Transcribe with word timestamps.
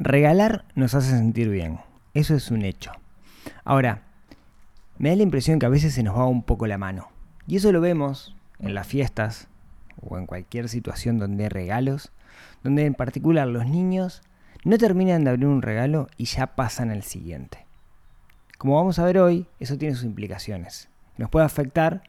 Regalar 0.00 0.64
nos 0.76 0.94
hace 0.94 1.10
sentir 1.10 1.48
bien, 1.48 1.80
eso 2.14 2.36
es 2.36 2.52
un 2.52 2.62
hecho. 2.62 2.92
Ahora, 3.64 4.02
me 4.96 5.08
da 5.08 5.16
la 5.16 5.24
impresión 5.24 5.58
que 5.58 5.66
a 5.66 5.70
veces 5.70 5.92
se 5.92 6.04
nos 6.04 6.16
va 6.16 6.24
un 6.26 6.44
poco 6.44 6.68
la 6.68 6.78
mano. 6.78 7.08
Y 7.48 7.56
eso 7.56 7.72
lo 7.72 7.80
vemos 7.80 8.36
en 8.60 8.74
las 8.74 8.86
fiestas 8.86 9.48
o 10.00 10.16
en 10.16 10.26
cualquier 10.26 10.68
situación 10.68 11.18
donde 11.18 11.42
hay 11.42 11.48
regalos, 11.48 12.12
donde 12.62 12.86
en 12.86 12.94
particular 12.94 13.48
los 13.48 13.66
niños 13.66 14.22
no 14.62 14.78
terminan 14.78 15.24
de 15.24 15.30
abrir 15.30 15.48
un 15.48 15.62
regalo 15.62 16.06
y 16.16 16.26
ya 16.26 16.46
pasan 16.46 16.90
al 16.90 17.02
siguiente. 17.02 17.66
Como 18.56 18.76
vamos 18.76 19.00
a 19.00 19.04
ver 19.04 19.18
hoy, 19.18 19.48
eso 19.58 19.78
tiene 19.78 19.96
sus 19.96 20.04
implicaciones. 20.04 20.88
Nos 21.16 21.28
puede 21.28 21.44
afectar, 21.44 22.04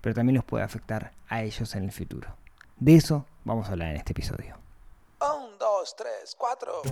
pero 0.00 0.12
también 0.12 0.34
los 0.34 0.44
puede 0.44 0.64
afectar 0.64 1.12
a 1.28 1.42
ellos 1.42 1.76
en 1.76 1.84
el 1.84 1.92
futuro. 1.92 2.34
De 2.80 2.96
eso 2.96 3.26
vamos 3.44 3.68
a 3.68 3.72
hablar 3.72 3.90
en 3.90 3.96
este 3.96 4.10
episodio. 4.10 4.56
Dos, 5.78 5.94
tres, 5.94 6.34
cuatro. 6.36 6.82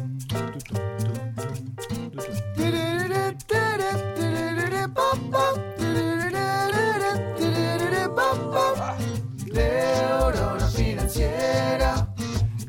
Neurona 9.53 10.69
financiera. 10.69 12.09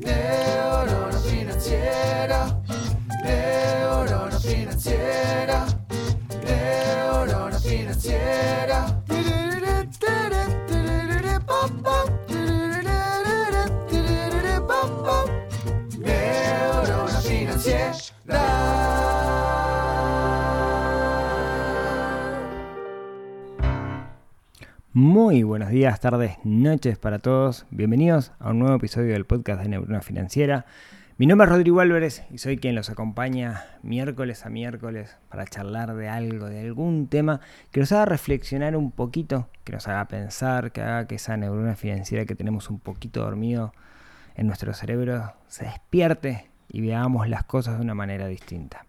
Neurona 0.00 1.20
financiera. 1.20 2.62
Neurona 3.22 4.40
financiera. 4.40 5.66
Neurona 6.42 7.60
financiera. 7.60 8.97
Muy 25.00 25.44
buenos 25.44 25.68
días, 25.68 26.00
tardes, 26.00 26.38
noches 26.42 26.98
para 26.98 27.20
todos. 27.20 27.66
Bienvenidos 27.70 28.32
a 28.40 28.50
un 28.50 28.58
nuevo 28.58 28.74
episodio 28.74 29.12
del 29.12 29.26
podcast 29.26 29.62
de 29.62 29.68
Neurona 29.68 30.00
Financiera. 30.00 30.66
Mi 31.18 31.26
nombre 31.28 31.44
es 31.44 31.52
Rodrigo 31.52 31.78
Álvarez 31.78 32.24
y 32.32 32.38
soy 32.38 32.56
quien 32.56 32.74
los 32.74 32.90
acompaña 32.90 33.64
miércoles 33.84 34.44
a 34.44 34.48
miércoles 34.50 35.16
para 35.28 35.46
charlar 35.46 35.94
de 35.94 36.08
algo, 36.08 36.46
de 36.46 36.62
algún 36.62 37.06
tema 37.06 37.40
que 37.70 37.78
nos 37.78 37.92
haga 37.92 38.06
reflexionar 38.06 38.74
un 38.74 38.90
poquito, 38.90 39.48
que 39.62 39.70
nos 39.70 39.86
haga 39.86 40.06
pensar, 40.06 40.72
que 40.72 40.82
haga 40.82 41.06
que 41.06 41.14
esa 41.14 41.36
neurona 41.36 41.76
financiera 41.76 42.24
que 42.24 42.34
tenemos 42.34 42.68
un 42.68 42.80
poquito 42.80 43.20
dormido 43.20 43.72
en 44.34 44.48
nuestro 44.48 44.74
cerebro 44.74 45.32
se 45.46 45.64
despierte 45.64 46.50
y 46.68 46.80
veamos 46.80 47.28
las 47.28 47.44
cosas 47.44 47.76
de 47.76 47.84
una 47.84 47.94
manera 47.94 48.26
distinta. 48.26 48.84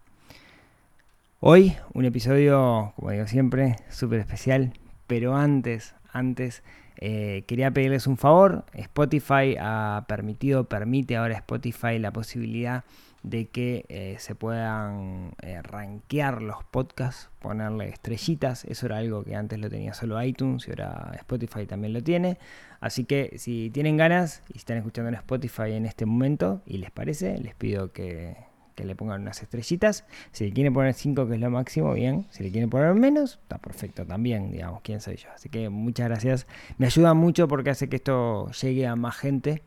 Hoy 1.38 1.76
un 1.94 2.04
episodio, 2.04 2.94
como 2.96 3.12
digo 3.12 3.28
siempre, 3.28 3.76
súper 3.90 4.18
especial, 4.18 4.72
pero 5.06 5.36
antes, 5.36 5.94
antes 6.12 6.62
eh, 6.96 7.44
quería 7.46 7.70
pedirles 7.70 8.06
un 8.06 8.16
favor. 8.16 8.64
Spotify 8.74 9.56
ha 9.58 10.04
permitido, 10.08 10.64
permite 10.64 11.16
ahora 11.16 11.34
Spotify 11.36 11.98
la 11.98 12.12
posibilidad 12.12 12.84
de 13.22 13.48
que 13.48 13.84
eh, 13.88 14.16
se 14.18 14.34
puedan 14.34 15.32
eh, 15.42 15.60
rankear 15.62 16.40
los 16.40 16.64
podcasts, 16.64 17.30
ponerle 17.38 17.88
estrellitas. 17.88 18.64
Eso 18.64 18.86
era 18.86 18.98
algo 18.98 19.24
que 19.24 19.36
antes 19.36 19.58
lo 19.58 19.68
tenía 19.68 19.94
solo 19.94 20.22
iTunes 20.22 20.66
y 20.66 20.70
ahora 20.70 21.12
Spotify 21.16 21.66
también 21.66 21.92
lo 21.92 22.02
tiene. 22.02 22.38
Así 22.80 23.04
que 23.04 23.34
si 23.38 23.70
tienen 23.70 23.96
ganas 23.96 24.42
y 24.52 24.58
están 24.58 24.78
escuchando 24.78 25.08
en 25.08 25.14
Spotify 25.16 25.72
en 25.72 25.86
este 25.86 26.06
momento 26.06 26.62
y 26.66 26.78
les 26.78 26.90
parece, 26.90 27.38
les 27.38 27.54
pido 27.54 27.92
que, 27.92 28.36
que 28.80 28.86
le 28.86 28.96
pongan 28.96 29.20
unas 29.22 29.42
estrellitas. 29.42 30.04
Si 30.32 30.44
le 30.44 30.52
quieren 30.52 30.72
poner 30.72 30.94
5, 30.94 31.28
que 31.28 31.34
es 31.34 31.40
lo 31.40 31.50
máximo, 31.50 31.92
bien. 31.92 32.26
Si 32.30 32.42
le 32.42 32.50
quieren 32.50 32.70
poner 32.70 32.94
menos, 32.94 33.38
está 33.42 33.58
perfecto 33.58 34.06
también, 34.06 34.50
digamos, 34.50 34.80
quién 34.82 35.00
soy 35.00 35.16
yo. 35.16 35.28
Así 35.34 35.48
que 35.48 35.68
muchas 35.68 36.08
gracias. 36.08 36.46
Me 36.78 36.86
ayuda 36.86 37.12
mucho 37.14 37.46
porque 37.46 37.70
hace 37.70 37.88
que 37.88 37.96
esto 37.96 38.50
llegue 38.52 38.86
a 38.86 38.96
más 38.96 39.16
gente 39.16 39.62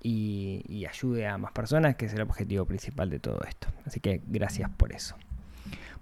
y, 0.00 0.62
y 0.68 0.86
ayude 0.86 1.26
a 1.26 1.38
más 1.38 1.52
personas, 1.52 1.96
que 1.96 2.06
es 2.06 2.14
el 2.14 2.20
objetivo 2.20 2.64
principal 2.64 3.10
de 3.10 3.18
todo 3.18 3.40
esto. 3.48 3.66
Así 3.84 3.98
que 3.98 4.20
gracias 4.26 4.70
por 4.70 4.92
eso. 4.92 5.16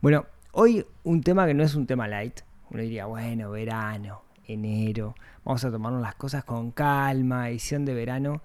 Bueno, 0.02 0.26
hoy 0.52 0.84
un 1.04 1.22
tema 1.22 1.46
que 1.46 1.54
no 1.54 1.64
es 1.64 1.74
un 1.74 1.86
tema 1.86 2.08
light. 2.08 2.40
Uno 2.70 2.82
diría, 2.82 3.06
bueno, 3.06 3.50
verano, 3.50 4.22
enero, 4.46 5.14
vamos 5.44 5.64
a 5.64 5.70
tomarnos 5.70 6.02
las 6.02 6.14
cosas 6.14 6.44
con 6.44 6.72
calma, 6.72 7.48
edición 7.48 7.84
de 7.84 7.94
verano 7.94 8.42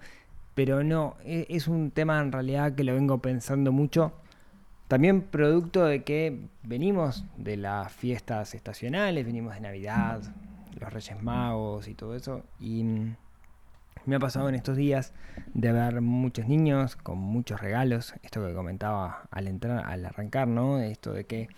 pero 0.56 0.82
no, 0.82 1.16
e- 1.22 1.46
es 1.50 1.68
un 1.68 1.90
tema 1.90 2.18
en 2.18 2.32
realidad 2.32 2.74
que 2.74 2.82
lo 2.82 2.94
vengo 2.94 3.18
pensando 3.20 3.72
mucho. 3.72 4.14
También 4.88 5.20
producto 5.20 5.84
de 5.84 6.02
que 6.02 6.48
venimos 6.62 7.24
de 7.36 7.58
las 7.58 7.92
fiestas 7.92 8.54
estacionales, 8.54 9.26
venimos 9.26 9.54
de 9.54 9.60
Navidad, 9.60 10.22
los 10.80 10.92
Reyes 10.92 11.22
Magos 11.22 11.88
y 11.88 11.94
todo 11.94 12.16
eso. 12.16 12.42
Y 12.58 12.84
me 14.06 14.16
ha 14.16 14.18
pasado 14.18 14.48
en 14.48 14.54
estos 14.54 14.78
días 14.78 15.12
de 15.52 15.72
ver 15.72 16.00
muchos 16.00 16.46
niños 16.48 16.96
con 16.96 17.18
muchos 17.18 17.60
regalos. 17.60 18.14
Esto 18.22 18.46
que 18.46 18.54
comentaba 18.54 19.28
al 19.30 19.48
entrar, 19.48 19.84
al 19.84 20.06
arrancar, 20.06 20.48
¿no? 20.48 20.78
Esto 20.78 21.12
de 21.12 21.24
que 21.24 21.48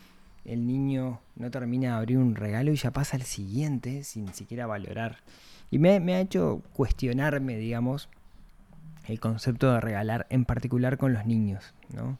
el 0.44 0.66
niño 0.66 1.20
no 1.36 1.52
termina 1.52 1.90
de 1.90 1.94
abrir 1.98 2.18
un 2.18 2.34
regalo 2.34 2.72
y 2.72 2.76
ya 2.76 2.90
pasa 2.90 3.16
al 3.16 3.22
siguiente 3.22 4.02
sin 4.02 4.34
siquiera 4.34 4.66
valorar. 4.66 5.18
Y 5.70 5.78
me, 5.78 6.00
me 6.00 6.14
ha 6.14 6.20
hecho 6.20 6.62
cuestionarme, 6.72 7.58
digamos, 7.58 8.08
el 9.08 9.20
concepto 9.20 9.72
de 9.72 9.80
regalar, 9.80 10.26
en 10.30 10.44
particular 10.44 10.98
con 10.98 11.12
los 11.12 11.26
niños. 11.26 11.74
¿no? 11.94 12.18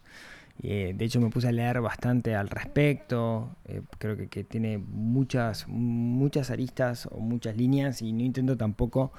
Eh, 0.63 0.93
de 0.97 1.05
hecho 1.05 1.21
me 1.21 1.31
puse 1.31 1.49
a 1.49 1.53
leer 1.53 1.81
bastante 1.81 2.35
al 2.35 2.49
respecto, 2.49 3.57
eh, 3.65 3.83
creo 3.99 4.17
que, 4.29 4.45
tiene 4.45 4.79
muchas, 4.79 5.69
muchas 5.69 6.51
aristas 6.51 7.09
o 7.13 7.21
muchas 7.21 7.57
líneas 7.57 8.03
y 8.03 8.13
no 8.13 8.23
intento 8.23 8.57
tampoco 8.57 9.13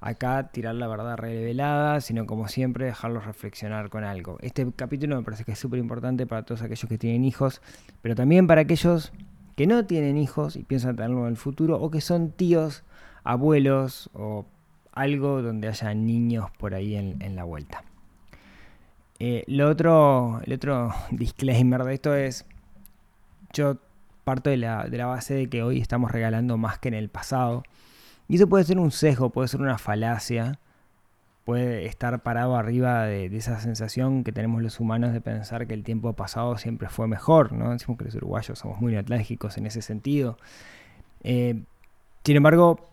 acá 0.00 0.50
tirar 0.52 0.74
la 0.74 0.88
verdad 0.88 1.16
revelada, 1.16 2.00
sino 2.00 2.26
como 2.26 2.48
siempre 2.48 2.84
dejarlos 2.84 3.24
reflexionar 3.24 3.88
con 3.88 4.04
algo. 4.04 4.36
Este 4.42 4.70
capítulo 4.74 5.16
me 5.16 5.22
parece 5.22 5.44
que 5.44 5.52
es 5.52 5.58
súper 5.58 5.78
importante 5.78 6.26
para 6.26 6.42
todos 6.42 6.60
aquellos 6.60 6.88
que 6.88 6.98
tienen 6.98 7.24
hijos, 7.24 7.62
pero 8.02 8.14
también 8.14 8.46
para 8.46 8.62
aquellos 8.62 9.12
que 9.56 9.66
no 9.66 9.86
tienen 9.86 10.18
hijos 10.18 10.56
y 10.56 10.64
piensan 10.64 10.96
tenerlo 10.96 11.22
en 11.22 11.28
el 11.28 11.36
futuro 11.36 11.80
o 11.80 11.90
que 11.90 12.00
son 12.00 12.32
tíos, 12.32 12.84
abuelos 13.22 14.10
o 14.12 14.46
algo 14.92 15.42
donde 15.42 15.68
haya 15.68 15.94
niños 15.94 16.50
por 16.58 16.74
ahí 16.74 16.96
en, 16.96 17.36
la 17.36 17.44
vuelta. 17.44 17.84
Eh, 19.18 19.44
lo 19.46 19.68
otro, 19.68 20.40
el 20.44 20.52
otro 20.52 20.92
disclaimer 21.10 21.84
de 21.84 21.94
esto 21.94 22.14
es, 22.14 22.46
yo 23.52 23.76
parto 24.24 24.50
de 24.50 24.56
la, 24.56 24.84
de 24.84 24.98
la 24.98 25.06
base 25.06 25.34
de 25.34 25.48
que 25.48 25.62
hoy 25.62 25.80
estamos 25.80 26.10
regalando 26.10 26.56
más 26.56 26.78
que 26.78 26.88
en 26.88 26.94
el 26.94 27.08
pasado. 27.08 27.62
Y 28.28 28.36
eso 28.36 28.48
puede 28.48 28.64
ser 28.64 28.78
un 28.78 28.90
sesgo, 28.90 29.30
puede 29.30 29.48
ser 29.48 29.60
una 29.60 29.78
falacia, 29.78 30.58
puede 31.44 31.86
estar 31.86 32.22
parado 32.22 32.56
arriba 32.56 33.04
de, 33.04 33.28
de, 33.28 33.36
esa 33.36 33.58
sensación 33.60 34.24
que 34.24 34.32
tenemos 34.32 34.62
los 34.62 34.78
humanos 34.78 35.12
de 35.12 35.20
pensar 35.20 35.66
que 35.66 35.74
el 35.74 35.82
tiempo 35.82 36.12
pasado 36.12 36.56
siempre 36.56 36.88
fue 36.88 37.08
mejor, 37.08 37.52
¿no? 37.52 37.72
Decimos 37.72 37.98
que 37.98 38.04
los 38.04 38.14
uruguayos 38.14 38.58
somos 38.58 38.80
muy 38.80 38.94
nostálgicos 38.94 39.58
en 39.58 39.66
ese 39.66 39.82
sentido. 39.82 40.38
Eh, 41.24 41.62
sin 42.24 42.36
embargo, 42.36 42.88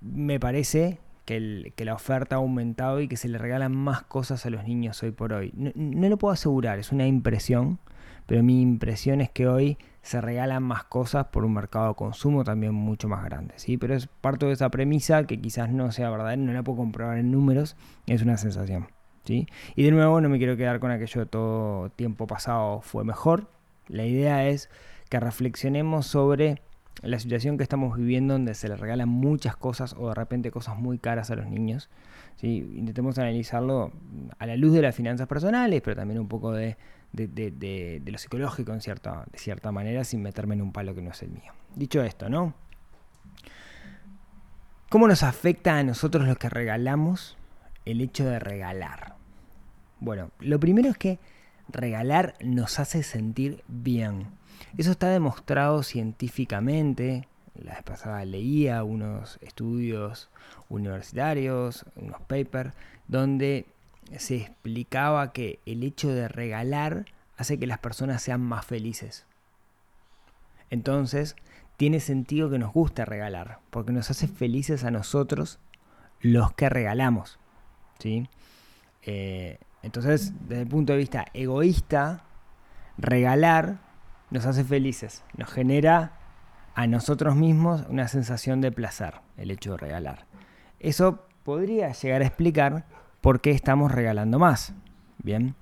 me 0.00 0.40
parece 0.40 0.98
que, 1.28 1.84
la 1.84 1.94
oferta 1.94 2.36
ha 2.36 2.38
aumentado 2.38 3.00
y 3.02 3.08
que 3.08 3.18
se 3.18 3.28
le 3.28 3.36
regalan 3.36 3.76
más 3.76 4.02
cosas 4.02 4.46
a 4.46 4.50
los 4.50 4.64
niños 4.64 5.02
hoy 5.02 5.10
por 5.10 5.34
hoy. 5.34 5.52
No, 5.54 5.70
no, 5.74 6.08
lo 6.08 6.16
puedo 6.16 6.32
asegurar, 6.32 6.78
es 6.78 6.90
una 6.90 7.06
impresión, 7.06 7.78
pero 8.26 8.42
mi 8.42 8.62
impresión 8.62 9.20
es 9.20 9.28
que 9.28 9.46
hoy 9.46 9.76
se 10.00 10.22
regalan 10.22 10.62
más 10.62 10.84
cosas 10.84 11.26
por 11.26 11.44
un 11.44 11.52
mercado 11.52 11.88
de 11.88 11.94
consumo 11.96 12.44
también 12.44 12.72
mucho 12.72 13.08
más 13.08 13.22
grande. 13.24 13.52
¿sí? 13.56 13.76
Pero 13.76 13.94
es 13.94 14.06
parte 14.06 14.46
de 14.46 14.52
esa 14.52 14.70
premisa 14.70 15.24
que 15.24 15.38
quizás 15.38 15.70
no 15.70 15.92
sea 15.92 16.08
verdadera, 16.08 16.40
no 16.40 16.52
la 16.54 16.62
puedo 16.62 16.78
comprobar 16.78 17.18
en 17.18 17.30
números, 17.30 17.76
es 18.06 18.22
una 18.22 18.38
sensación. 18.38 18.88
¿sí? 19.24 19.46
Y 19.76 19.82
de 19.82 19.90
nuevo 19.90 20.22
no 20.22 20.30
me 20.30 20.38
quiero 20.38 20.56
quedar 20.56 20.80
con 20.80 20.90
aquello 20.90 21.20
de 21.20 21.26
todo 21.26 21.90
tiempo 21.90 22.26
pasado 22.26 22.80
fue 22.80 23.04
mejor. 23.04 23.50
La 23.88 24.06
idea 24.06 24.48
es 24.48 24.70
que 25.10 25.20
reflexionemos 25.20 26.06
sobre 26.06 26.62
la 27.02 27.18
situación 27.18 27.56
que 27.56 27.62
estamos 27.62 27.96
viviendo 27.96 28.34
donde 28.34 28.54
se 28.54 28.68
les 28.68 28.78
regalan 28.80 29.08
muchas 29.08 29.56
cosas 29.56 29.94
o 29.96 30.08
de 30.08 30.14
repente 30.14 30.50
cosas 30.50 30.76
muy 30.76 30.98
caras 30.98 31.30
a 31.30 31.36
los 31.36 31.46
niños. 31.46 31.88
¿sí? 32.36 32.68
Intentemos 32.76 33.18
analizarlo 33.18 33.92
a 34.38 34.46
la 34.46 34.56
luz 34.56 34.72
de 34.72 34.82
las 34.82 34.94
finanzas 34.94 35.28
personales, 35.28 35.80
pero 35.82 35.96
también 35.96 36.18
un 36.18 36.28
poco 36.28 36.52
de, 36.52 36.76
de, 37.12 37.28
de, 37.28 38.00
de 38.02 38.10
lo 38.10 38.18
psicológico 38.18 38.72
en 38.72 38.80
cierta, 38.80 39.24
de 39.30 39.38
cierta 39.38 39.70
manera, 39.70 40.04
sin 40.04 40.22
meterme 40.22 40.54
en 40.54 40.62
un 40.62 40.72
palo 40.72 40.94
que 40.94 41.02
no 41.02 41.10
es 41.10 41.22
el 41.22 41.30
mío. 41.30 41.52
Dicho 41.76 42.02
esto, 42.02 42.28
¿no? 42.28 42.54
¿Cómo 44.88 45.06
nos 45.06 45.22
afecta 45.22 45.76
a 45.76 45.82
nosotros 45.82 46.26
los 46.26 46.38
que 46.38 46.48
regalamos 46.48 47.36
el 47.84 48.00
hecho 48.00 48.24
de 48.24 48.38
regalar? 48.38 49.16
Bueno, 50.00 50.30
lo 50.40 50.58
primero 50.58 50.88
es 50.88 50.96
que 50.96 51.18
regalar 51.68 52.34
nos 52.42 52.80
hace 52.80 53.02
sentir 53.02 53.62
bien. 53.68 54.37
Eso 54.76 54.90
está 54.90 55.08
demostrado 55.08 55.82
científicamente. 55.82 57.28
La 57.54 57.74
vez 57.74 57.82
pasada 57.82 58.24
leía 58.24 58.84
unos 58.84 59.38
estudios 59.40 60.30
universitarios, 60.68 61.84
unos 61.96 62.20
papers, 62.22 62.74
donde 63.08 63.66
se 64.16 64.36
explicaba 64.36 65.32
que 65.32 65.58
el 65.66 65.82
hecho 65.82 66.08
de 66.08 66.28
regalar 66.28 67.06
hace 67.36 67.58
que 67.58 67.66
las 67.66 67.78
personas 67.78 68.22
sean 68.22 68.40
más 68.40 68.64
felices. 68.64 69.26
Entonces, 70.70 71.36
tiene 71.76 72.00
sentido 72.00 72.50
que 72.50 72.58
nos 72.58 72.72
guste 72.72 73.04
regalar, 73.04 73.60
porque 73.70 73.92
nos 73.92 74.10
hace 74.10 74.28
felices 74.28 74.84
a 74.84 74.90
nosotros 74.90 75.58
los 76.20 76.52
que 76.52 76.68
regalamos. 76.68 77.38
¿sí? 77.98 78.28
Eh, 79.02 79.58
entonces, 79.82 80.32
desde 80.48 80.62
el 80.62 80.68
punto 80.68 80.92
de 80.92 80.98
vista 80.98 81.26
egoísta, 81.34 82.24
regalar 82.96 83.78
nos 84.30 84.46
hace 84.46 84.64
felices, 84.64 85.24
nos 85.36 85.50
genera 85.50 86.12
a 86.74 86.86
nosotros 86.86 87.34
mismos 87.34 87.84
una 87.88 88.08
sensación 88.08 88.60
de 88.60 88.70
placer, 88.70 89.14
el 89.36 89.50
hecho 89.50 89.72
de 89.72 89.78
regalar. 89.78 90.26
Eso 90.80 91.24
podría 91.44 91.92
llegar 91.92 92.22
a 92.22 92.26
explicar 92.26 92.84
por 93.20 93.40
qué 93.40 93.50
estamos 93.50 93.90
regalando 93.90 94.38
más. 94.38 94.74
Bien. 95.18 95.54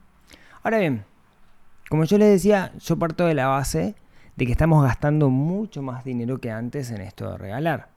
Ahora 0.63 0.79
bien, 0.79 1.05
como 1.89 2.05
yo 2.05 2.19
les 2.19 2.29
decía, 2.29 2.73
yo 2.79 2.99
parto 2.99 3.27
de 3.27 3.35
la 3.35 3.47
base 3.47 3.95
de 4.37 4.47
que 4.47 4.53
estamos 4.53 4.83
gastando 4.83 5.31
mucho 5.31 5.83
más 5.83 6.05
dinero 6.05 6.39
que 6.39 6.51
antes 6.51 6.91
en 6.91 7.01
esto 7.01 7.31
de 7.31 7.39
regalar. 7.39 7.89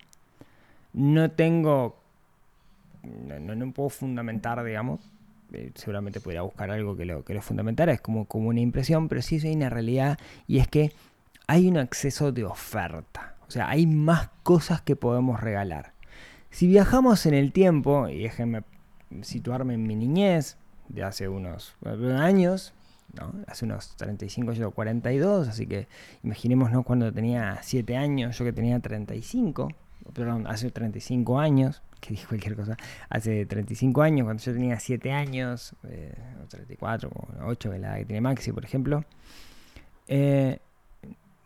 No 0.93 1.31
tengo, 1.31 1.99
no, 3.03 3.55
no 3.55 3.71
puedo 3.73 3.89
fundamentar, 3.89 4.63
digamos, 4.63 5.09
eh, 5.53 5.71
seguramente 5.75 6.19
podría 6.19 6.41
buscar 6.41 6.71
algo 6.71 6.95
que 6.95 7.05
lo, 7.05 7.23
que 7.23 7.33
lo 7.33 7.41
fundamentara, 7.41 7.91
es 7.91 8.01
como, 8.01 8.25
como 8.25 8.49
una 8.49 8.59
impresión, 8.59 9.07
pero 9.07 9.21
sí 9.21 9.39
hay 9.43 9.55
una 9.55 9.69
realidad 9.69 10.17
y 10.47 10.59
es 10.59 10.67
que 10.67 10.91
hay 11.47 11.67
un 11.67 11.77
exceso 11.77 12.31
de 12.31 12.45
oferta. 12.45 13.35
O 13.47 13.51
sea, 13.51 13.69
hay 13.69 13.87
más 13.87 14.29
cosas 14.43 14.81
que 14.81 14.95
podemos 14.95 15.41
regalar. 15.41 15.93
Si 16.51 16.67
viajamos 16.67 17.25
en 17.25 17.33
el 17.33 17.51
tiempo, 17.51 18.07
y 18.07 18.19
déjenme 18.19 18.63
situarme 19.21 19.73
en 19.73 19.87
mi 19.87 19.95
niñez, 19.95 20.57
de 20.87 21.03
hace 21.03 21.27
unos 21.27 21.75
años, 22.19 22.73
¿no? 23.13 23.33
hace 23.47 23.65
unos 23.65 23.95
35, 23.95 24.53
yo 24.53 24.71
42, 24.71 25.47
así 25.47 25.67
que 25.67 25.87
imaginémonos 26.23 26.85
cuando 26.85 27.11
tenía 27.11 27.59
7 27.61 27.95
años, 27.97 28.37
yo 28.37 28.45
que 28.45 28.53
tenía 28.53 28.79
35, 28.79 29.69
perdón, 30.13 30.47
hace 30.47 30.71
35 30.71 31.39
años, 31.39 31.81
que 32.01 32.11
dije 32.11 32.25
cualquier 32.27 32.55
cosa, 32.55 32.77
hace 33.09 33.45
35 33.45 34.01
años, 34.01 34.25
cuando 34.25 34.41
yo 34.41 34.53
tenía 34.53 34.79
7 34.79 35.11
años, 35.11 35.75
eh, 35.87 36.13
34, 36.49 37.09
8, 37.45 37.69
la 37.71 37.77
edad 37.77 37.97
que 37.97 38.05
tiene 38.05 38.21
Maxi, 38.21 38.51
por 38.51 38.65
ejemplo, 38.65 39.03
eh, 40.07 40.59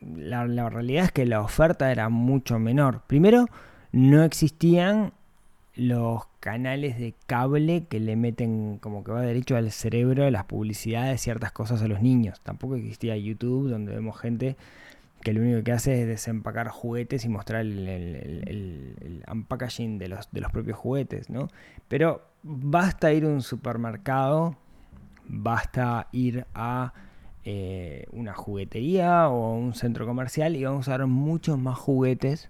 la, 0.02 0.46
la 0.46 0.70
realidad 0.70 1.06
es 1.06 1.12
que 1.12 1.26
la 1.26 1.42
oferta 1.42 1.92
era 1.92 2.10
mucho 2.10 2.60
menor. 2.60 3.02
Primero, 3.08 3.48
no 3.92 4.24
existían 4.24 5.14
los 5.76 6.26
canales 6.40 7.00
de 7.00 7.16
cable 7.26 7.86
que 7.88 8.00
le 8.00 8.16
meten 8.16 8.78
como 8.78 9.04
que 9.04 9.12
va 9.12 9.22
derecho 9.22 9.56
al 9.56 9.72
cerebro 9.72 10.30
las 10.30 10.46
publicidades 10.46 11.12
de 11.12 11.18
ciertas 11.18 11.52
cosas 11.52 11.82
a 11.82 11.88
los 11.88 12.02
niños. 12.02 12.42
Tampoco 12.42 12.76
existía 12.76 13.18
YouTube 13.18 13.70
donde 13.70 13.94
vemos 13.96 14.20
gente 14.20 14.56
que 15.24 15.34
lo 15.34 15.42
único 15.42 15.64
que 15.64 15.72
hace 15.72 16.02
es 16.02 16.08
desempacar 16.08 16.68
juguetes 16.68 17.26
y 17.26 17.30
mostrar 17.30 17.62
el, 17.62 19.24
unpackaging 19.32 19.98
de 19.98 20.10
los, 20.10 20.30
de 20.32 20.42
los 20.42 20.52
propios 20.52 20.78
juguetes, 20.78 21.30
¿no? 21.30 21.48
Pero 21.88 22.28
basta 22.44 23.14
ir 23.14 23.24
a 23.24 23.30
un 23.30 23.42
supermercado, 23.42 24.58
basta 25.26 26.08
ir 26.12 26.46
a 26.54 26.94
eh, 27.46 28.06
una 28.12 28.34
juguetería 28.34 29.30
o 29.30 29.56
un 29.56 29.74
centro 29.74 30.06
comercial 30.06 30.56
y 30.56 30.64
vamos 30.64 30.88
a 30.90 30.98
ver 30.98 31.08
muchos 31.08 31.58
más 31.58 31.78
juguetes 31.78 32.50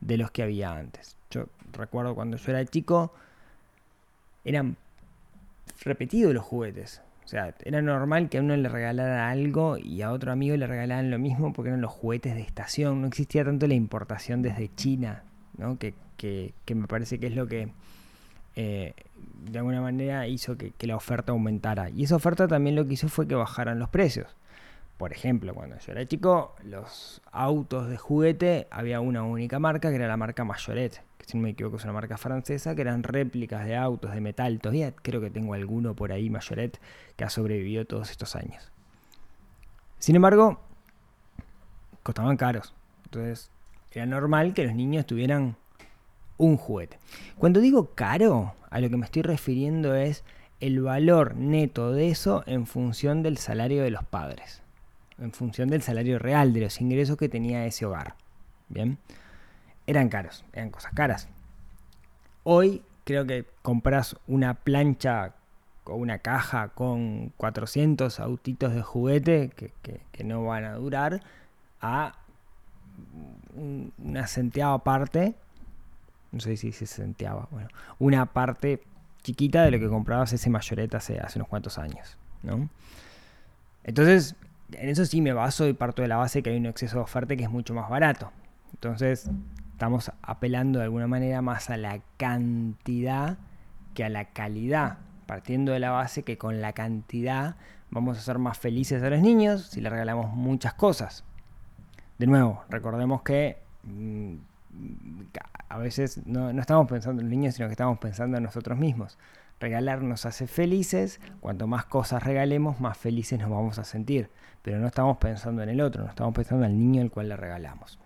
de 0.00 0.18
los 0.18 0.30
que 0.30 0.42
había 0.42 0.72
antes. 0.72 1.16
Yo 1.30 1.46
recuerdo 1.72 2.14
cuando 2.14 2.36
yo 2.36 2.50
era 2.50 2.64
chico, 2.64 3.12
eran 4.44 4.76
repetidos 5.82 6.34
los 6.34 6.44
juguetes. 6.44 7.02
O 7.24 7.28
sea, 7.28 7.54
era 7.64 7.80
normal 7.80 8.28
que 8.28 8.38
a 8.38 8.40
uno 8.40 8.56
le 8.56 8.68
regalara 8.68 9.30
algo 9.30 9.78
y 9.78 10.02
a 10.02 10.10
otro 10.10 10.32
amigo 10.32 10.56
le 10.56 10.66
regalaran 10.66 11.10
lo 11.10 11.18
mismo 11.18 11.52
porque 11.52 11.68
eran 11.68 11.80
los 11.80 11.92
juguetes 11.92 12.34
de 12.34 12.40
estación. 12.40 13.02
No 13.02 13.06
existía 13.06 13.44
tanto 13.44 13.66
la 13.66 13.74
importación 13.74 14.42
desde 14.42 14.74
China, 14.74 15.22
¿no? 15.56 15.78
que, 15.78 15.94
que, 16.16 16.74
me 16.74 16.86
parece 16.86 17.18
que 17.18 17.28
es 17.28 17.34
lo 17.34 17.46
que 17.46 17.72
eh, 18.56 18.94
de 19.44 19.58
alguna 19.58 19.80
manera 19.80 20.26
hizo 20.26 20.56
que, 20.56 20.72
que 20.72 20.86
la 20.86 20.96
oferta 20.96 21.32
aumentara. 21.32 21.90
Y 21.90 22.04
esa 22.04 22.16
oferta 22.16 22.48
también 22.48 22.76
lo 22.76 22.86
que 22.86 22.94
hizo 22.94 23.08
fue 23.08 23.28
que 23.28 23.34
bajaran 23.34 23.78
los 23.78 23.88
precios. 23.88 24.26
Por 25.00 25.14
ejemplo, 25.14 25.54
cuando 25.54 25.78
yo 25.78 25.92
era 25.92 26.04
chico, 26.06 26.54
los 26.62 27.22
autos 27.32 27.88
de 27.88 27.96
juguete 27.96 28.68
había 28.70 29.00
una 29.00 29.22
única 29.22 29.58
marca 29.58 29.88
que 29.88 29.94
era 29.94 30.06
la 30.06 30.18
marca 30.18 30.44
Mayoret, 30.44 31.02
que 31.16 31.24
si 31.24 31.38
no 31.38 31.44
me 31.44 31.48
equivoco 31.48 31.78
es 31.78 31.84
una 31.84 31.94
marca 31.94 32.18
francesa, 32.18 32.74
que 32.74 32.82
eran 32.82 33.02
réplicas 33.02 33.64
de 33.64 33.76
autos 33.76 34.12
de 34.12 34.20
metal. 34.20 34.60
Todavía 34.60 34.92
creo 34.92 35.22
que 35.22 35.30
tengo 35.30 35.54
alguno 35.54 35.96
por 35.96 36.12
ahí, 36.12 36.28
Mayoret, 36.28 36.78
que 37.16 37.24
ha 37.24 37.30
sobrevivido 37.30 37.86
todos 37.86 38.10
estos 38.10 38.36
años. 38.36 38.72
Sin 39.98 40.16
embargo, 40.16 40.60
costaban 42.02 42.36
caros. 42.36 42.74
Entonces, 43.04 43.50
era 43.92 44.04
normal 44.04 44.52
que 44.52 44.66
los 44.66 44.74
niños 44.74 45.06
tuvieran 45.06 45.56
un 46.36 46.58
juguete. 46.58 46.98
Cuando 47.38 47.60
digo 47.60 47.94
caro, 47.94 48.52
a 48.68 48.80
lo 48.80 48.90
que 48.90 48.98
me 48.98 49.06
estoy 49.06 49.22
refiriendo 49.22 49.94
es 49.94 50.24
el 50.60 50.82
valor 50.82 51.36
neto 51.36 51.90
de 51.90 52.10
eso 52.10 52.44
en 52.46 52.66
función 52.66 53.22
del 53.22 53.38
salario 53.38 53.82
de 53.82 53.92
los 53.92 54.04
padres 54.04 54.60
en 55.20 55.32
función 55.32 55.68
del 55.68 55.82
salario 55.82 56.18
real, 56.18 56.52
de 56.52 56.62
los 56.62 56.80
ingresos 56.80 57.16
que 57.16 57.28
tenía 57.28 57.66
ese 57.66 57.86
hogar. 57.86 58.14
Bien, 58.68 58.98
eran 59.86 60.08
caros, 60.08 60.44
eran 60.52 60.70
cosas 60.70 60.92
caras. 60.94 61.28
Hoy 62.42 62.82
creo 63.04 63.26
que 63.26 63.44
compras 63.62 64.16
una 64.26 64.54
plancha 64.54 65.34
o 65.84 65.94
una 65.96 66.18
caja 66.18 66.68
con 66.68 67.32
400 67.36 68.20
autitos 68.20 68.74
de 68.74 68.82
juguete 68.82 69.50
que, 69.50 70.24
no 70.24 70.44
van 70.44 70.64
a 70.64 70.74
durar 70.74 71.22
a 71.80 72.14
una 73.56 74.26
centeava 74.26 74.78
parte, 74.84 75.34
no 76.30 76.40
sé 76.40 76.56
si 76.56 76.72
se 76.72 76.86
centeaba, 76.86 77.48
bueno, 77.50 77.68
una 77.98 78.26
parte 78.26 78.82
chiquita 79.22 79.64
de 79.64 79.72
lo 79.72 79.78
que 79.78 79.88
comprabas 79.88 80.32
ese 80.32 80.50
mayoreta 80.50 80.98
hace, 80.98 81.18
hace 81.18 81.38
unos 81.38 81.48
cuantos 81.48 81.78
años, 81.78 82.16
¿no? 82.42 82.68
Entonces, 83.82 84.36
en 84.72 84.88
eso 84.88 85.04
sí 85.04 85.20
me 85.20 85.32
baso 85.32 85.66
y 85.68 85.72
parto 85.72 86.02
de 86.02 86.08
la 86.08 86.16
base 86.16 86.42
que 86.42 86.50
hay 86.50 86.56
un 86.56 86.66
exceso 86.66 86.96
de 86.96 87.02
oferta 87.02 87.36
que 87.36 87.44
es 87.44 87.50
mucho 87.50 87.74
más 87.74 87.88
barato. 87.88 88.30
Entonces, 88.72 89.30
estamos 89.72 90.12
apelando 90.22 90.78
de 90.78 90.84
alguna 90.84 91.06
manera 91.06 91.42
más 91.42 91.70
a 91.70 91.76
la 91.76 92.00
cantidad 92.16 93.38
que 93.94 94.04
a 94.04 94.08
la 94.08 94.26
calidad, 94.26 94.98
partiendo 95.26 95.72
de 95.72 95.80
la 95.80 95.90
base 95.90 96.22
que 96.22 96.38
con 96.38 96.60
la 96.60 96.72
cantidad 96.72 97.56
vamos 97.90 98.18
a 98.18 98.20
ser 98.20 98.38
más 98.38 98.58
felices 98.58 99.02
a 99.02 99.10
los 99.10 99.20
niños 99.20 99.66
si 99.66 99.80
les 99.80 99.90
regalamos 99.90 100.32
muchas 100.34 100.74
cosas. 100.74 101.24
De 102.18 102.26
nuevo, 102.26 102.62
recordemos 102.68 103.22
que 103.22 103.58
mm, 103.84 104.34
a 105.68 105.78
veces 105.78 106.26
no, 106.26 106.52
no 106.52 106.60
estamos 106.60 106.86
pensando 106.86 107.22
en 107.22 107.28
los 107.28 107.36
niños, 107.36 107.54
sino 107.54 107.68
que 107.68 107.72
estamos 107.72 107.98
pensando 107.98 108.36
en 108.36 108.42
nosotros 108.42 108.78
mismos. 108.78 109.18
Regalar 109.60 110.02
nos 110.02 110.26
hace 110.26 110.46
felices, 110.46 111.20
cuanto 111.40 111.66
más 111.66 111.84
cosas 111.84 112.22
regalemos, 112.22 112.80
más 112.80 112.96
felices 112.96 113.38
nos 113.38 113.50
vamos 113.50 113.78
a 113.78 113.84
sentir. 113.84 114.30
Pero 114.62 114.78
no 114.78 114.86
estamos 114.86 115.18
pensando 115.18 115.62
en 115.62 115.68
el 115.68 115.80
otro, 115.80 116.02
no 116.02 116.08
estamos 116.08 116.34
pensando 116.34 116.64
en 116.64 116.72
el 116.72 116.78
niño 116.78 117.02
al 117.02 117.10
cual 117.10 117.28
le 117.28 117.36
regalamos. 117.36 117.98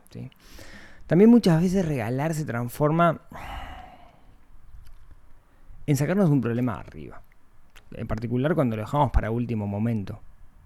También 1.07 1.31
muchas 1.31 1.61
veces 1.61 1.87
regalar 1.87 2.35
se 2.35 2.45
transforma 2.45 3.21
en 5.87 5.97
sacarnos 5.97 6.31
un 6.31 6.41
problema 6.41 6.79
arriba. 6.79 7.23
En 7.93 8.07
particular 8.07 8.55
cuando 8.55 8.77
lo 8.77 8.83
dejamos 8.83 9.11
para 9.11 9.31
último 9.31 9.67
momento. 9.67 10.21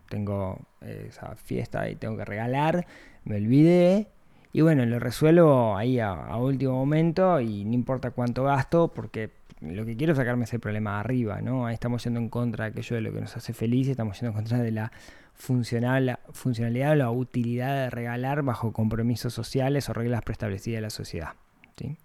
Tengo 0.09 0.59
esa 0.81 1.37
fiesta 1.37 1.91
y 1.91 1.97
tengo 1.97 2.17
que 2.17 2.25
regalar, 2.25 2.87
me 3.25 3.37
olvidé 3.37 4.09
y 4.53 4.63
bueno, 4.63 4.87
lo 4.87 4.99
resuelvo 4.99 5.77
ahí 5.77 6.01
a, 6.01 6.37
último 6.37 6.73
momento 6.73 7.41
y 7.41 7.65
no 7.65 7.75
importa 7.75 8.13
cuánto 8.13 8.45
gasto 8.45 8.89
porque 8.89 9.31
lo 9.61 9.85
que 9.85 9.97
quiero 9.97 10.13
es 10.13 10.19
sacarme 10.19 10.45
ese 10.45 10.59
problema 10.59 11.01
arriba, 11.01 11.41
¿no? 11.41 11.67
Ahí 11.67 11.75
estamos 11.75 12.05
yendo 12.05 12.21
en 12.21 12.29
contra 12.29 12.67
de 12.67 12.71
aquello 12.71 12.97
de 12.97 13.03
lo 13.03 13.13
que 13.13 13.21
nos 13.21 13.37
hace 13.37 13.53
felices, 13.53 13.93
estamos 13.93 14.21
yendo 14.21 14.31
en 14.31 14.37
contra 14.37 14.59
de 14.59 14.71
la, 14.71 14.93
funcional, 15.39 16.19
funcionalidad 16.33 16.93
o 16.93 16.95
la 16.97 17.11
utilidad 17.11 17.75
de 17.75 17.91
regalar 17.91 18.43
bajo 18.43 18.73
compromisos 18.73 19.33
sociales 19.33 19.89
o 19.89 19.93
reglas 19.93 20.23
preestablecidas 20.23 20.79
de 20.79 20.83
la 20.83 20.91
sociedad. 20.91 21.35
¿sí? 21.77 21.97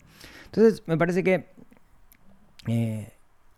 Entonces, 0.45 0.83
me 0.86 0.98
parece 0.98 1.24
que 1.24 1.50
eh, 2.67 3.12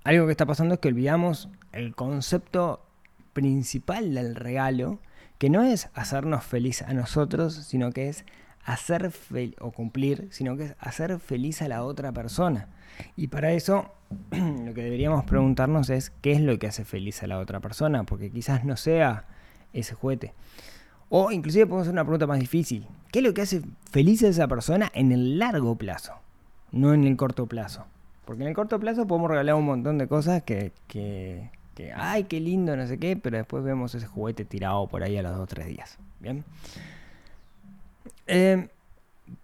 algo 0.03 0.25
que 0.25 0.31
está 0.31 0.45
pasando 0.45 0.75
es 0.75 0.79
que 0.79 0.87
olvidamos 0.87 1.49
el 1.73 1.93
concepto 1.93 2.85
principal 3.33 4.13
del 4.13 4.35
regalo, 4.35 4.99
que 5.37 5.49
no 5.49 5.61
es 5.61 5.89
hacernos 5.93 6.45
feliz 6.45 6.81
a 6.81 6.93
nosotros, 6.93 7.53
sino 7.53 7.91
que 7.91 8.07
es 8.07 8.25
hacer 8.65 9.11
o 9.61 9.71
cumplir, 9.71 10.27
sino 10.31 10.57
que 10.57 10.65
es 10.65 10.75
hacer 10.79 11.19
feliz 11.19 11.61
a 11.61 11.67
la 11.67 11.83
otra 11.83 12.11
persona. 12.11 12.67
Y 13.15 13.27
para 13.27 13.53
eso 13.53 13.91
lo 14.31 14.73
que 14.73 14.83
deberíamos 14.83 15.23
preguntarnos 15.25 15.89
es 15.89 16.09
qué 16.21 16.33
es 16.33 16.41
lo 16.41 16.57
que 16.57 16.67
hace 16.67 16.83
feliz 16.83 17.21
a 17.23 17.27
la 17.27 17.39
otra 17.39 17.59
persona, 17.59 18.03
porque 18.03 18.31
quizás 18.31 18.65
no 18.65 18.75
sea 18.75 19.25
ese 19.73 19.93
juguete. 19.93 20.33
O 21.09 21.31
inclusive 21.31 21.67
podemos 21.67 21.83
hacer 21.83 21.93
una 21.93 22.03
pregunta 22.03 22.25
más 22.25 22.39
difícil. 22.39 22.87
¿Qué 23.11 23.19
es 23.19 23.25
lo 23.25 23.33
que 23.33 23.43
hace 23.43 23.61
feliz 23.91 24.23
a 24.23 24.27
esa 24.27 24.47
persona 24.47 24.91
en 24.93 25.11
el 25.11 25.37
largo 25.37 25.75
plazo? 25.75 26.13
No 26.71 26.93
en 26.93 27.05
el 27.05 27.15
corto 27.15 27.45
plazo. 27.45 27.85
Porque 28.25 28.41
en 28.41 28.49
el 28.49 28.55
corto 28.55 28.79
plazo 28.79 29.05
podemos 29.05 29.29
regalar 29.29 29.55
un 29.55 29.65
montón 29.65 29.99
de 29.99 30.07
cosas 30.07 30.41
que, 30.41 30.71
que, 30.87 31.51
que, 31.75 31.93
ay, 31.93 32.23
qué 32.23 32.39
lindo, 32.39 32.75
no 32.75 32.87
sé 32.87 32.97
qué, 32.97 33.15
pero 33.15 33.37
después 33.37 33.63
vemos 33.63 33.93
ese 33.93 34.07
juguete 34.07 34.45
tirado 34.45 34.87
por 34.87 35.03
ahí 35.03 35.15
a 35.17 35.21
los 35.21 35.33
2 35.33 35.41
o 35.41 35.45
3 35.45 35.67
días. 35.67 35.99
Bien. 36.19 36.43
Eh, 38.27 38.67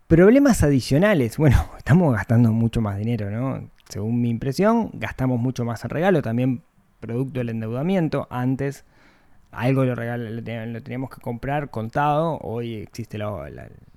problemas 0.07 0.63
adicionales. 0.63 1.37
Bueno, 1.37 1.57
estamos 1.77 2.13
gastando 2.13 2.51
mucho 2.51 2.81
más 2.81 2.97
dinero, 2.97 3.29
¿no? 3.31 3.69
Según 3.89 4.21
mi 4.21 4.29
impresión, 4.29 4.89
gastamos 4.93 5.39
mucho 5.39 5.65
más 5.65 5.83
en 5.83 5.89
regalo, 5.89 6.21
también 6.21 6.61
producto 6.99 7.39
del 7.39 7.49
endeudamiento. 7.49 8.27
Antes 8.29 8.85
algo 9.51 9.83
lo, 9.83 9.95
regal- 9.95 10.35
lo 10.35 10.43
ten- 10.43 10.71
lo 10.71 10.81
teníamos 10.81 11.09
que 11.09 11.19
comprar 11.21 11.69
contado, 11.69 12.37
hoy 12.41 12.75
existe 12.75 13.17
el 13.17 13.23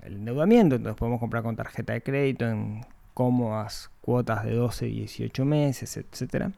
endeudamiento, 0.04 0.74
entonces 0.76 0.98
podemos 0.98 1.20
comprar 1.20 1.44
con 1.44 1.54
tarjeta 1.54 1.92
de 1.92 2.02
crédito 2.02 2.48
en 2.48 2.84
cómodas 3.14 3.90
cuotas 4.00 4.44
de 4.44 4.54
12, 4.54 4.86
18 4.86 5.44
meses, 5.44 5.96
etcétera. 5.96 6.50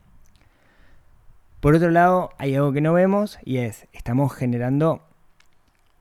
Por 1.61 1.75
otro 1.75 1.91
lado, 1.91 2.31
hay 2.39 2.55
algo 2.55 2.73
que 2.73 2.81
no 2.81 2.93
vemos 2.95 3.39
y 3.45 3.59
es, 3.59 3.87
estamos 3.93 4.33
generando 4.35 5.03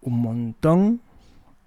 un 0.01 0.19
montón, 0.21 1.01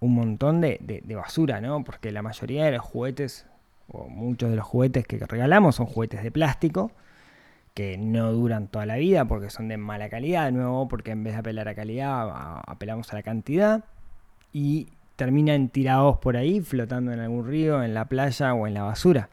un 0.00 0.14
montón 0.14 0.60
de, 0.60 0.78
de- 0.80 1.14
basura, 1.16 1.60
¿no? 1.60 1.82
Porque 1.84 2.12
la 2.12 2.22
mayoría 2.22 2.64
de 2.66 2.72
los 2.72 2.82
juguetes, 2.82 3.46
o 3.90 4.08
muchos 4.08 4.50
de 4.50 4.56
los 4.56 4.64
juguetes 4.66 5.06
que 5.06 5.18
regalamos 5.18 5.76
son 5.76 5.86
juguetes 5.86 6.22
de 6.22 6.30
plástico, 6.30 6.92
que 7.74 7.96
no 7.96 8.32
duran 8.32 8.68
toda 8.68 8.86
la 8.86 8.96
vida 8.96 9.24
porque 9.24 9.50
son 9.50 9.68
de 9.68 9.76
mala 9.76 10.08
calidad, 10.08 10.46
de 10.46 10.52
nuevo, 10.52 10.88
porque 10.88 11.12
en 11.12 11.24
vez 11.24 11.34
de 11.34 11.40
apelar 11.40 11.68
a 11.68 11.74
calidad, 11.74 12.60
apelamos 12.66 13.12
a 13.12 13.16
la 13.16 13.22
cantidad, 13.22 13.84
y 14.52 14.88
terminan 15.16 15.68
tirados 15.68 16.18
por 16.18 16.36
ahí, 16.36 16.60
flotando 16.60 17.12
en 17.12 17.20
algún 17.20 17.46
río, 17.46 17.82
en 17.82 17.94
la 17.94 18.06
playa 18.06 18.54
o 18.54 18.66
en 18.66 18.74
la 18.74 18.82
basura. 18.82 19.28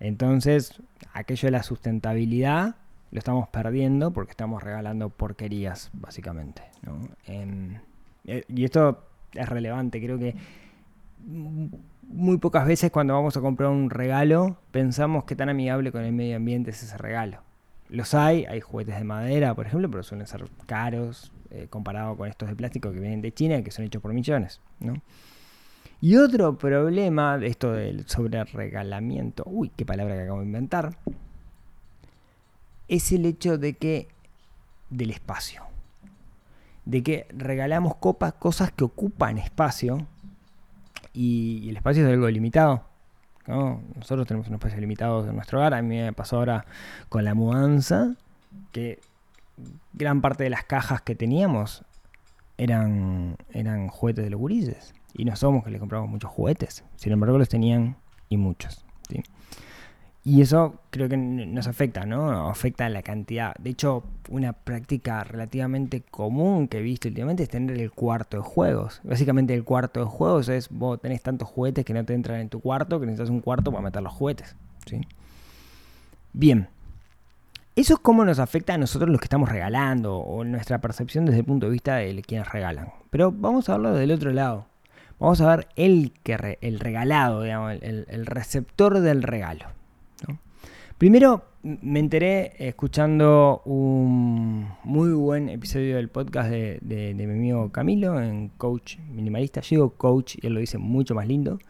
Entonces, 0.00 0.80
aquello 1.12 1.46
de 1.46 1.50
la 1.52 1.62
sustentabilidad 1.62 2.76
lo 3.10 3.18
estamos 3.18 3.48
perdiendo 3.48 4.10
porque 4.10 4.32
estamos 4.32 4.62
regalando 4.62 5.08
porquerías, 5.10 5.90
básicamente. 5.92 6.62
¿no? 6.82 7.08
Em, 7.26 7.78
eh, 8.26 8.44
y 8.48 8.64
esto 8.64 9.02
es 9.34 9.48
relevante, 9.48 10.00
creo 10.02 10.18
que 10.18 10.34
muy 12.08 12.38
pocas 12.38 12.66
veces 12.66 12.90
cuando 12.90 13.14
vamos 13.14 13.36
a 13.36 13.40
comprar 13.40 13.70
un 13.70 13.90
regalo 13.90 14.56
pensamos 14.70 15.24
qué 15.24 15.36
tan 15.36 15.48
amigable 15.48 15.92
con 15.92 16.04
el 16.04 16.12
medio 16.12 16.36
ambiente 16.36 16.70
es 16.70 16.82
ese 16.82 16.96
regalo. 16.96 17.42
Los 17.90 18.14
hay, 18.14 18.44
hay 18.44 18.60
juguetes 18.60 18.96
de 18.96 19.04
madera, 19.04 19.54
por 19.54 19.66
ejemplo, 19.66 19.90
pero 19.90 20.02
suelen 20.02 20.26
ser 20.26 20.46
caros 20.66 21.32
eh, 21.50 21.66
comparado 21.70 22.16
con 22.16 22.28
estos 22.28 22.48
de 22.48 22.56
plástico 22.56 22.92
que 22.92 23.00
vienen 23.00 23.22
de 23.22 23.32
China 23.32 23.58
y 23.58 23.62
que 23.62 23.70
son 23.70 23.84
hechos 23.84 24.02
por 24.02 24.12
millones. 24.12 24.60
¿no? 24.80 25.00
Y 26.00 26.16
otro 26.16 26.56
problema 26.56 27.38
de 27.38 27.46
esto 27.46 27.72
del 27.72 28.06
sobre 28.06 28.44
regalamiento, 28.44 29.42
uy, 29.46 29.70
qué 29.74 29.84
palabra 29.84 30.14
que 30.14 30.22
acabo 30.22 30.40
de 30.40 30.46
inventar, 30.46 30.96
es 32.88 33.10
el 33.12 33.26
hecho 33.26 33.58
de 33.58 33.74
que 33.74 34.08
del 34.90 35.10
espacio. 35.10 35.67
De 36.88 37.02
que 37.02 37.26
regalamos 37.28 37.96
copas, 37.96 38.32
cosas 38.32 38.72
que 38.72 38.82
ocupan 38.82 39.36
espacio 39.36 40.06
y, 41.12 41.68
el 41.68 41.76
espacio 41.76 42.06
es 42.06 42.14
algo 42.14 42.30
limitado. 42.30 42.82
¿no? 43.46 43.82
Nosotros 43.94 44.26
tenemos 44.26 44.48
un 44.48 44.54
espacio 44.54 44.80
limitado 44.80 45.28
en 45.28 45.34
nuestro 45.34 45.58
hogar. 45.58 45.74
A 45.74 45.82
mí 45.82 45.96
me 45.96 46.14
pasó 46.14 46.38
ahora 46.38 46.64
con 47.10 47.24
la 47.24 47.34
mudanza 47.34 48.14
que 48.72 49.00
gran 49.92 50.22
parte 50.22 50.44
de 50.44 50.50
las 50.50 50.64
cajas 50.64 51.02
que 51.02 51.14
teníamos 51.14 51.84
eran, 52.56 53.36
eran 53.52 53.88
juguetes 53.88 54.24
de 54.24 54.30
los 54.30 54.40
gurises. 54.40 54.94
Y 55.12 55.26
no 55.26 55.36
somos 55.36 55.64
que 55.64 55.70
le 55.70 55.78
compramos 55.78 56.08
muchos 56.08 56.30
juguetes. 56.30 56.84
Sin 56.96 57.12
embargo, 57.12 57.36
los 57.36 57.50
tenían 57.50 57.96
y 58.30 58.38
muchos. 58.38 58.82
¿sí? 59.10 59.22
Y 60.28 60.42
eso 60.42 60.74
creo 60.90 61.08
que 61.08 61.16
nos 61.16 61.68
afecta, 61.68 62.04
¿no? 62.04 62.50
Afecta 62.50 62.86
la 62.90 63.02
cantidad. 63.02 63.54
De 63.58 63.70
hecho, 63.70 64.04
una 64.28 64.52
práctica 64.52 65.24
relativamente 65.24 66.02
común 66.02 66.68
que 66.68 66.80
he 66.80 66.82
visto 66.82 67.08
últimamente 67.08 67.44
es 67.44 67.48
tener 67.48 67.80
el 67.80 67.90
cuarto 67.90 68.36
de 68.36 68.42
juegos. 68.42 69.00
Básicamente 69.04 69.54
el 69.54 69.64
cuarto 69.64 70.00
de 70.00 70.06
juegos 70.06 70.50
es 70.50 70.68
vos 70.68 71.00
tenés 71.00 71.22
tantos 71.22 71.48
juguetes 71.48 71.82
que 71.86 71.94
no 71.94 72.04
te 72.04 72.12
entran 72.12 72.40
en 72.40 72.50
tu 72.50 72.60
cuarto 72.60 73.00
que 73.00 73.06
necesitas 73.06 73.30
un 73.30 73.40
cuarto 73.40 73.70
para 73.70 73.82
meter 73.82 74.02
los 74.02 74.12
juguetes. 74.12 74.54
¿sí? 74.84 75.00
Bien. 76.34 76.68
Eso 77.74 77.94
es 77.94 78.00
cómo 78.00 78.22
nos 78.26 78.38
afecta 78.38 78.74
a 78.74 78.78
nosotros 78.78 79.08
los 79.08 79.20
que 79.20 79.26
estamos 79.26 79.48
regalando 79.48 80.18
o 80.18 80.44
nuestra 80.44 80.78
percepción 80.78 81.24
desde 81.24 81.38
el 81.38 81.46
punto 81.46 81.68
de 81.68 81.72
vista 81.72 81.96
de 81.96 82.20
quienes 82.20 82.52
regalan. 82.52 82.92
Pero 83.08 83.32
vamos 83.32 83.70
a 83.70 83.78
verlo 83.78 83.94
del 83.94 84.12
otro 84.12 84.30
lado. 84.34 84.66
Vamos 85.18 85.40
a 85.40 85.56
ver 85.56 85.68
el, 85.76 86.12
que 86.22 86.58
el 86.60 86.80
regalado, 86.80 87.44
digamos, 87.44 87.78
el, 87.80 88.04
el 88.10 88.26
receptor 88.26 89.00
del 89.00 89.22
regalo. 89.22 89.78
Primero 90.98 91.44
me 91.62 92.00
enteré 92.00 92.54
escuchando 92.58 93.62
un 93.64 94.68
muy 94.82 95.12
buen 95.12 95.48
episodio 95.48 95.94
del 95.94 96.08
podcast 96.08 96.50
de 96.50 97.14
mi 97.16 97.22
amigo 97.22 97.70
Camilo 97.70 98.20
en 98.20 98.48
Coach 98.48 98.98
Minimalista. 98.98 99.60
Yo 99.60 99.68
digo 99.70 99.90
coach 99.90 100.34
y 100.42 100.48
él 100.48 100.54
lo 100.54 100.60
dice 100.60 100.76
mucho 100.76 101.14
más 101.14 101.28
lindo. 101.28 101.60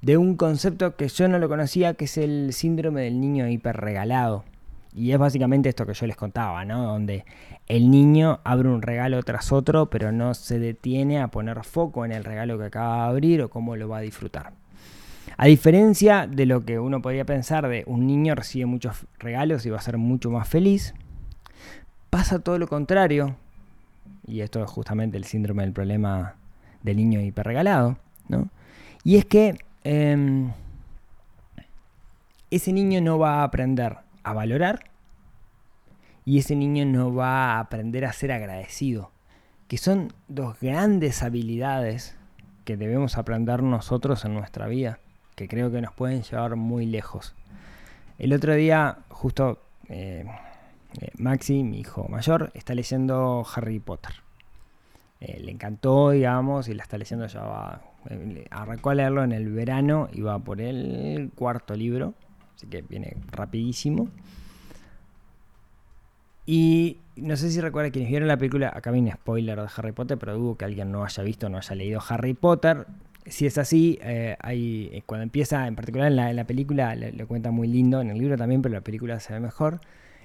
De 0.00 0.16
un 0.16 0.36
concepto 0.36 0.96
que 0.96 1.08
yo 1.08 1.28
no 1.28 1.38
lo 1.38 1.50
conocía, 1.50 1.92
que 1.92 2.06
es 2.06 2.16
el 2.16 2.54
síndrome 2.54 3.02
del 3.02 3.20
niño 3.20 3.46
hiperregalado. 3.46 4.44
Y 4.94 5.12
es 5.12 5.18
básicamente 5.18 5.68
esto 5.68 5.84
que 5.84 5.92
yo 5.92 6.06
les 6.06 6.16
contaba, 6.16 6.64
¿no? 6.64 6.82
Donde 6.84 7.26
el 7.66 7.90
niño 7.90 8.40
abre 8.42 8.70
un 8.70 8.80
regalo 8.80 9.22
tras 9.22 9.52
otro, 9.52 9.90
pero 9.90 10.12
no 10.12 10.32
se 10.32 10.58
detiene 10.58 11.20
a 11.20 11.28
poner 11.28 11.62
foco 11.64 12.06
en 12.06 12.12
el 12.12 12.24
regalo 12.24 12.56
que 12.56 12.64
acaba 12.64 13.04
de 13.04 13.10
abrir 13.10 13.42
o 13.42 13.50
cómo 13.50 13.76
lo 13.76 13.86
va 13.90 13.98
a 13.98 14.00
disfrutar. 14.00 14.54
A 15.36 15.46
diferencia 15.46 16.26
de 16.26 16.46
lo 16.46 16.64
que 16.64 16.78
uno 16.78 17.02
podría 17.02 17.24
pensar 17.24 17.68
de 17.68 17.84
un 17.86 18.06
niño 18.06 18.34
recibe 18.34 18.66
muchos 18.66 19.06
regalos 19.18 19.64
y 19.66 19.70
va 19.70 19.78
a 19.78 19.82
ser 19.82 19.98
mucho 19.98 20.30
más 20.30 20.48
feliz, 20.48 20.94
pasa 22.10 22.38
todo 22.38 22.58
lo 22.58 22.68
contrario. 22.68 23.36
Y 24.26 24.40
esto 24.40 24.62
es 24.62 24.70
justamente 24.70 25.16
el 25.16 25.24
síndrome 25.24 25.62
del 25.62 25.72
problema 25.72 26.36
del 26.82 26.96
niño 26.96 27.20
hiperregalado, 27.20 27.98
¿no? 28.28 28.48
Y 29.04 29.16
es 29.16 29.24
que 29.24 29.56
em, 29.84 30.52
ese 32.50 32.72
niño 32.72 33.00
no 33.00 33.18
va 33.18 33.40
a 33.40 33.44
aprender 33.44 33.98
a 34.22 34.32
valorar 34.32 34.84
y 36.24 36.38
ese 36.38 36.54
niño 36.54 36.84
no 36.84 37.14
va 37.14 37.54
a 37.54 37.60
aprender 37.60 38.04
a 38.04 38.12
ser 38.12 38.30
agradecido, 38.30 39.10
que 39.68 39.78
son 39.78 40.12
dos 40.28 40.60
grandes 40.60 41.22
habilidades 41.22 42.16
que 42.64 42.76
debemos 42.76 43.18
aprender 43.18 43.62
nosotros 43.62 44.24
en 44.24 44.34
nuestra 44.34 44.66
vida, 44.66 45.00
que 45.34 45.48
creo 45.48 45.70
que 45.70 45.80
nos 45.80 45.92
pueden 45.92 46.22
llevar 46.22 46.56
muy 46.56 46.86
lejos. 46.86 47.34
El 48.18 48.32
otro 48.32 48.54
día, 48.54 48.98
justo 49.08 49.60
eh, 49.88 50.24
eh, 51.00 51.10
Maxi, 51.18 51.62
mi 51.62 51.80
hijo 51.80 52.06
mayor, 52.08 52.50
está 52.54 52.74
leyendo 52.74 53.44
Harry 53.54 53.80
Potter. 53.80 54.14
Eh, 55.20 55.40
le 55.40 55.52
encantó, 55.52 56.10
digamos, 56.10 56.68
y 56.68 56.74
la 56.74 56.82
está 56.82 56.98
leyendo 56.98 57.26
ya 57.26 57.42
va. 57.42 57.82
arrancó 58.50 58.90
a 58.90 58.94
leerlo 58.94 59.22
en 59.22 59.32
el 59.32 59.50
verano 59.52 60.08
y 60.12 60.20
va 60.20 60.38
por 60.38 60.60
el 60.60 61.30
cuarto 61.34 61.74
libro, 61.74 62.14
así 62.56 62.66
que 62.66 62.82
viene 62.82 63.16
rapidísimo. 63.30 64.08
Y 66.44 66.98
no 67.16 67.36
sé 67.36 67.50
si 67.50 67.60
recuerda 67.60 67.90
quienes 67.90 68.10
vieron 68.10 68.26
la 68.26 68.36
película, 68.36 68.72
acá 68.74 68.90
viene 68.90 69.12
spoiler 69.12 69.60
de 69.60 69.68
Harry 69.76 69.92
Potter, 69.92 70.18
pero 70.18 70.36
dudo 70.36 70.56
que 70.56 70.64
alguien 70.64 70.90
no 70.90 71.04
haya 71.04 71.22
visto 71.22 71.48
no 71.48 71.58
haya 71.58 71.74
leído 71.76 72.00
Harry 72.08 72.34
Potter. 72.34 72.86
Si 73.26 73.46
es 73.46 73.56
así, 73.58 73.98
eh, 74.02 74.36
hay, 74.40 74.90
eh, 74.92 75.02
cuando 75.06 75.22
empieza, 75.22 75.66
en 75.68 75.76
particular 75.76 76.08
en 76.10 76.36
la, 76.36 76.44
película, 76.44 76.94
le 76.94 77.24
cuenta 77.26 77.50
muy 77.50 77.68
lindo, 77.68 78.00
en 78.00 78.10
el 78.10 78.18
libro 78.18 78.36
también, 78.36 78.62
pero 78.62 78.74
la 78.74 78.80
película 78.80 79.20
se 79.20 79.32
ve 79.32 79.40
mejor. 79.40 79.80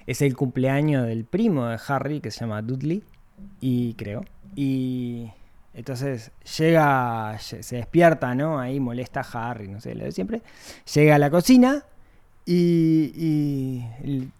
Es 0.06 0.22
el 0.22 0.34
cumpleaños 0.36 1.06
del 1.06 1.24
primo 1.24 1.66
de 1.66 1.78
Harry, 1.86 2.20
que 2.20 2.30
se 2.30 2.40
llama 2.40 2.62
Dudley, 2.62 3.04
y 3.60 3.94
creo. 3.94 4.24
Y 4.56 5.30
entonces 5.74 6.32
llega, 6.58 7.34
lle- 7.36 7.62
se 7.62 7.76
despierta, 7.76 8.34
¿no? 8.34 8.58
Ahí 8.58 8.80
molesta 8.80 9.20
a 9.20 9.50
Harry, 9.50 9.68
no 9.68 9.80
sé, 9.80 9.94
lo 9.94 10.04
de 10.04 10.12
siempre. 10.12 10.42
Llega 10.94 11.14
a 11.14 11.18
la 11.18 11.30
cocina 11.30 11.84
y, 12.46 13.12
y 13.14 13.84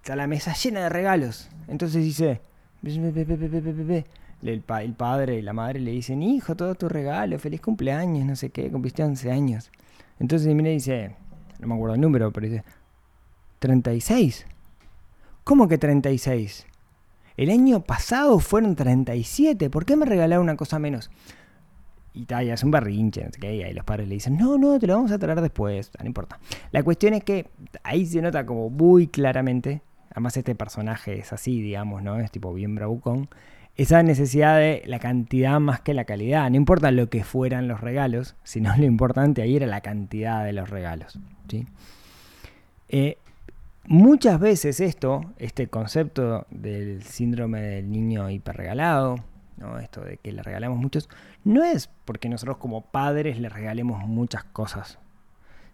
está 0.02 0.16
la 0.16 0.26
mesa 0.26 0.52
llena 0.54 0.80
de 0.80 0.88
regalos. 0.88 1.48
Entonces 1.68 2.02
dice, 2.02 2.40
El, 4.42 4.60
pa- 4.62 4.82
el 4.82 4.94
padre 4.94 5.38
y 5.38 5.42
la 5.42 5.52
madre 5.52 5.80
le 5.80 5.90
dicen, 5.90 6.22
hijo, 6.22 6.54
todo 6.54 6.74
tu 6.74 6.88
regalo, 6.88 7.38
feliz 7.38 7.60
cumpleaños, 7.60 8.24
no 8.24 8.36
sé 8.36 8.50
qué, 8.50 8.70
cumpliste 8.70 9.02
11 9.02 9.30
años. 9.32 9.70
Entonces 10.20 10.54
mira 10.54 10.70
dice, 10.70 11.16
no 11.58 11.68
me 11.68 11.74
acuerdo 11.74 11.94
el 11.96 12.00
número, 12.00 12.30
pero 12.32 12.46
dice, 12.48 12.64
36. 13.58 14.46
¿Cómo 15.44 15.66
que 15.68 15.78
36? 15.78 16.66
El 17.36 17.50
año 17.50 17.80
pasado 17.80 18.38
fueron 18.40 18.74
37, 18.74 19.70
¿por 19.70 19.84
qué 19.84 19.96
me 19.96 20.04
regalaron 20.06 20.42
una 20.44 20.56
cosa 20.56 20.78
menos? 20.78 21.10
Y 22.12 22.24
tal, 22.24 22.50
hace 22.50 22.64
un 22.64 22.72
berrinche, 22.72 23.24
no 23.24 23.30
sé 23.32 23.54
y 23.54 23.62
ahí 23.62 23.72
los 23.72 23.84
padres 23.84 24.08
le 24.08 24.14
dicen, 24.14 24.36
no, 24.36 24.58
no, 24.58 24.78
te 24.78 24.86
lo 24.88 24.94
vamos 24.96 25.12
a 25.12 25.18
traer 25.18 25.40
después, 25.40 25.92
no 26.00 26.06
importa. 26.06 26.40
La 26.72 26.82
cuestión 26.82 27.14
es 27.14 27.22
que 27.22 27.48
ahí 27.84 28.04
se 28.06 28.20
nota 28.20 28.44
como 28.44 28.70
muy 28.70 29.06
claramente, 29.06 29.82
además 30.10 30.36
este 30.36 30.54
personaje 30.56 31.18
es 31.20 31.32
así, 31.32 31.62
digamos, 31.62 32.02
¿no? 32.02 32.18
Es 32.18 32.32
tipo 32.32 32.52
bien 32.52 32.74
bravucón, 32.74 33.28
esa 33.78 34.02
necesidad 34.02 34.58
de 34.58 34.82
la 34.86 34.98
cantidad 34.98 35.60
más 35.60 35.80
que 35.80 35.94
la 35.94 36.04
calidad. 36.04 36.50
No 36.50 36.56
importa 36.56 36.90
lo 36.90 37.08
que 37.08 37.22
fueran 37.22 37.68
los 37.68 37.80
regalos, 37.80 38.34
sino 38.42 38.76
lo 38.76 38.84
importante 38.84 39.40
ahí 39.40 39.56
era 39.56 39.66
la 39.66 39.80
cantidad 39.80 40.44
de 40.44 40.52
los 40.52 40.68
regalos, 40.68 41.18
¿sí? 41.48 41.64
Eh, 42.88 43.18
muchas 43.86 44.40
veces 44.40 44.80
esto, 44.80 45.32
este 45.38 45.68
concepto 45.68 46.46
del 46.50 47.02
síndrome 47.04 47.60
del 47.60 47.90
niño 47.90 48.28
hiperregalado, 48.30 49.16
¿no? 49.58 49.78
esto 49.78 50.02
de 50.02 50.16
que 50.16 50.32
le 50.32 50.42
regalamos 50.42 50.78
muchos, 50.78 51.08
no 51.44 51.62
es 51.62 51.88
porque 52.04 52.28
nosotros 52.28 52.56
como 52.56 52.82
padres 52.82 53.38
le 53.38 53.48
regalemos 53.48 54.02
muchas 54.06 54.42
cosas, 54.42 54.98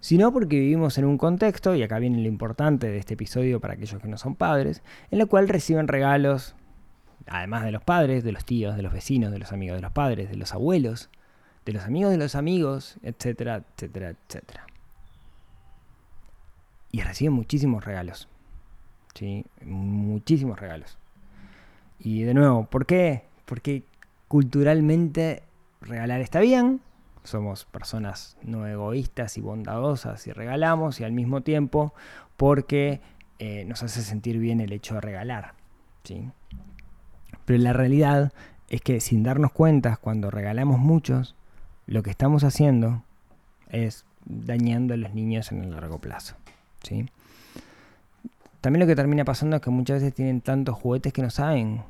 sino 0.01 0.33
porque 0.33 0.59
vivimos 0.59 0.99
en 0.99 1.07
un 1.07 1.17
contexto, 1.17 1.75
y 1.75 1.83
acá 1.83 1.99
viene 2.01 2.21
lo 2.21 2.29
importante 2.29 2.89
de 2.89 2.99
este 2.99 3.15
episodio 3.15 3.61
para 3.61 3.75
aquellos 3.75 4.03
que 4.03 4.09
no 4.09 4.19
son 4.19 4.35
padres, 4.35 4.83
en 5.11 5.21
el 5.21 5.27
cual 5.29 5.49
reciben 5.49 5.89
regalos, 5.89 6.57
además 7.27 7.65
de 7.65 7.73
los 7.73 7.83
padres, 7.83 8.25
de 8.25 8.33
los 8.33 8.45
tíos, 8.45 8.77
de 8.77 8.83
los 8.83 8.93
vecinos, 8.93 9.33
de 9.33 9.39
los 9.39 9.53
amigos 9.53 9.77
de 9.77 9.83
los 9.83 9.93
padres, 9.93 10.31
de 10.31 10.37
los 10.37 10.53
abuelos, 10.53 11.11
de 11.65 11.73
los 11.73 11.85
amigos 11.85 12.11
de 12.11 12.19
los 12.19 12.35
amigos, 12.35 12.99
etcétera, 13.03 13.65
etcétera, 13.75 14.11
etcétera. 14.11 14.67
Y 16.91 17.01
reciben 17.01 17.33
muchísimos 17.33 17.85
regalos. 17.85 18.29
¿sí? 19.15 19.47
Muchísimos 19.65 20.61
regalos. 20.61 20.99
Y 21.99 22.23
de 22.23 22.35
nuevo, 22.35 22.67
¿por 22.67 22.87
qué? 22.87 23.25
Porque 23.47 23.85
culturalmente 24.29 25.43
regalar 25.81 26.21
está 26.21 26.41
bien, 26.41 26.81
somos 27.25 27.65
personas 27.65 28.37
no 28.43 28.67
egoístas 28.67 29.39
y 29.39 29.41
bondadosas 29.41 30.27
y 30.27 30.33
regalamos 30.33 31.01
y 31.01 31.05
al 31.05 31.13
mismo 31.13 31.41
tiempo 31.43 31.95
porque 32.37 33.01
eh, 33.39 33.65
nos 33.65 33.83
hace 33.83 34.03
sentir 34.03 34.39
bien 34.39 34.61
el 34.61 34.73
hecho 34.73 34.95
de 34.95 35.01
regalar. 35.01 35.55
¿sí? 36.05 36.31
Pero 37.45 37.63
la 37.63 37.73
realidad 37.73 38.33
es 38.69 38.81
que 38.81 39.01
sin 39.01 39.23
darnos 39.23 39.53
cuenta, 39.53 39.97
cuando 39.97 40.31
regalamos 40.31 40.79
muchos, 40.79 41.35
lo 41.87 42.03
que 42.03 42.11
estamos 42.11 42.45
haciendo 42.45 43.03
es 43.69 44.05
dañando 44.25 44.95
a 44.95 44.97
los 44.97 45.15
niños 45.15 45.53
en 45.53 45.63
el 45.63 45.71
largo 45.71 45.99
plazo. 45.99 46.37
¿sí? 46.83 47.07
También 48.61 48.81
lo 48.81 48.87
que 48.87 48.97
termina 48.97 49.25
pasando 49.25 49.57
es 49.57 49.63
que 49.63 49.71
muchas 49.71 50.01
veces 50.01 50.15
tienen 50.15 50.41
tantos 50.41 50.77
juguetes 50.77 51.13
que 51.13 51.23
no 51.23 51.31
saben 51.31 51.83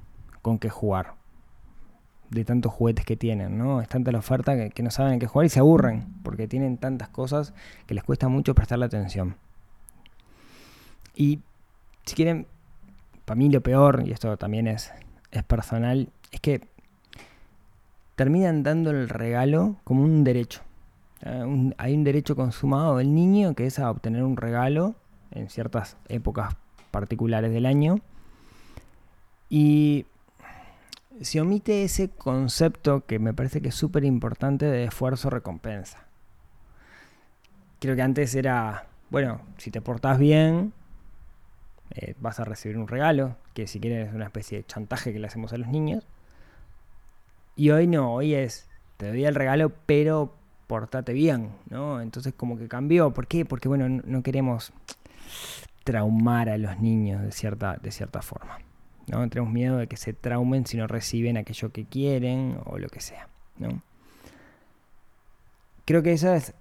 con 0.43 0.59
qué 0.59 0.71
jugar. 0.71 1.15
De 2.31 2.45
tantos 2.45 2.73
juguetes 2.73 3.05
que 3.05 3.17
tienen, 3.17 3.59
¿no? 3.59 3.81
Es 3.81 3.89
tanta 3.89 4.11
la 4.11 4.19
oferta 4.19 4.71
que, 4.71 4.83
no 4.83 4.91
saben 4.91 5.21
qué 5.21 5.27
jugar 5.29 5.47
y 5.47 5.51
se 5.51 5.61
aburren 5.61 6.07
porque 6.25 6.49
tienen 6.49 6.79
tantas 6.79 7.09
cosas 7.11 7.55
que 7.87 7.95
les 7.95 8.03
cuesta 8.03 8.29
mucho 8.29 8.55
prestarle 8.55 8.87
atención. 8.87 9.37
Y 11.15 11.41
si 12.05 12.17
quieren, 12.17 12.49
para 13.25 13.37
mí 13.37 13.51
lo 13.51 13.61
peor, 13.61 14.03
y 14.05 14.11
esto 14.11 14.37
también 14.37 14.67
es, 14.67 14.93
es 15.35 15.45
personal, 15.45 16.09
es 16.31 16.41
que 16.41 16.61
terminan 18.17 18.63
dando 18.63 18.91
el 18.91 19.09
regalo 19.09 19.77
como 19.85 20.03
un 20.03 20.25
derecho. 20.25 20.63
Hay 21.79 21.95
un 21.95 22.05
derecho 22.05 22.37
consumado 22.37 22.99
del 22.99 23.15
niño 23.15 23.55
que 23.55 23.67
es 23.67 23.79
a 23.79 23.91
obtener 23.91 24.23
un 24.23 24.37
regalo 24.37 24.95
en 25.31 25.49
ciertas 25.49 25.97
épocas 26.09 26.55
particulares 26.91 27.53
del 27.53 27.67
año. 27.67 27.99
Y 29.49 30.07
se 31.21 31.41
omite 31.41 31.85
ese 31.85 32.11
concepto 32.11 33.07
que 33.07 33.19
me 33.19 33.33
parece 33.33 33.61
que 33.61 33.69
es 33.69 33.75
súper 33.75 34.05
importante 34.05 34.67
de 34.67 34.85
esfuerzo-recompensa. 34.85 36.05
Creo 37.81 37.97
que 37.97 38.03
antes 38.03 38.35
era, 38.35 38.87
bueno, 39.11 39.41
si 39.57 39.71
te 39.71 39.81
portás 39.81 40.19
bien, 40.19 40.73
eh, 41.91 42.15
vas 42.21 42.41
a 42.41 42.45
recibir 42.45 42.79
un 42.79 42.89
regalo, 42.89 43.37
que 43.53 43.67
si 43.67 43.81
quieren 43.81 44.09
es 44.09 44.15
una 44.15 44.27
especie 44.27 44.59
de 44.59 44.65
chantaje 44.65 45.13
que 45.13 45.19
le 45.19 45.27
hacemos 45.27 45.53
a 45.53 45.59
los 45.59 45.69
niños. 45.69 46.07
Y 47.57 47.71
hoy 47.71 47.87
no, 47.87 48.13
hoy 48.13 48.35
es, 48.35 48.69
te 48.97 49.09
doy 49.09 49.25
el 49.25 49.35
regalo, 49.35 49.73
pero 49.87 50.35
portate 50.67 51.13
bien, 51.13 51.51
¿no? 51.71 52.01
Entonces 52.01 52.35
como 52.35 52.59
que 52.59 52.69
cambió. 52.69 53.13
¿Por 53.13 53.27
qué? 53.27 53.45
Porque 53.45 53.69
bueno, 53.69 53.89
no, 53.89 54.23
queremos 54.23 54.73
traumar 55.85 56.49
a 56.49 56.59
los 56.59 56.81
niños 56.81 57.23
de 57.23 57.31
cierta, 57.33 57.77
de 57.81 57.93
cierta 57.93 58.23
forma. 58.23 58.59
¿no? 59.07 59.29
Tenemos 59.29 59.53
miedo 59.53 59.77
de 59.77 59.87
que 59.87 59.97
se 59.97 60.15
traumen 60.15 60.67
si 60.67 60.77
no 60.77 60.87
reciben 60.87 61.37
aquello 61.37 61.71
que 61.71 61.85
quieren 61.85 62.59
o 62.65 62.79
lo 62.79 62.89
que 62.89 63.01
sea. 63.01 63.29
¿no? 63.59 63.83
Creo 65.85 66.03
que 66.03 66.13
esa 66.13 66.37
es 66.37 66.55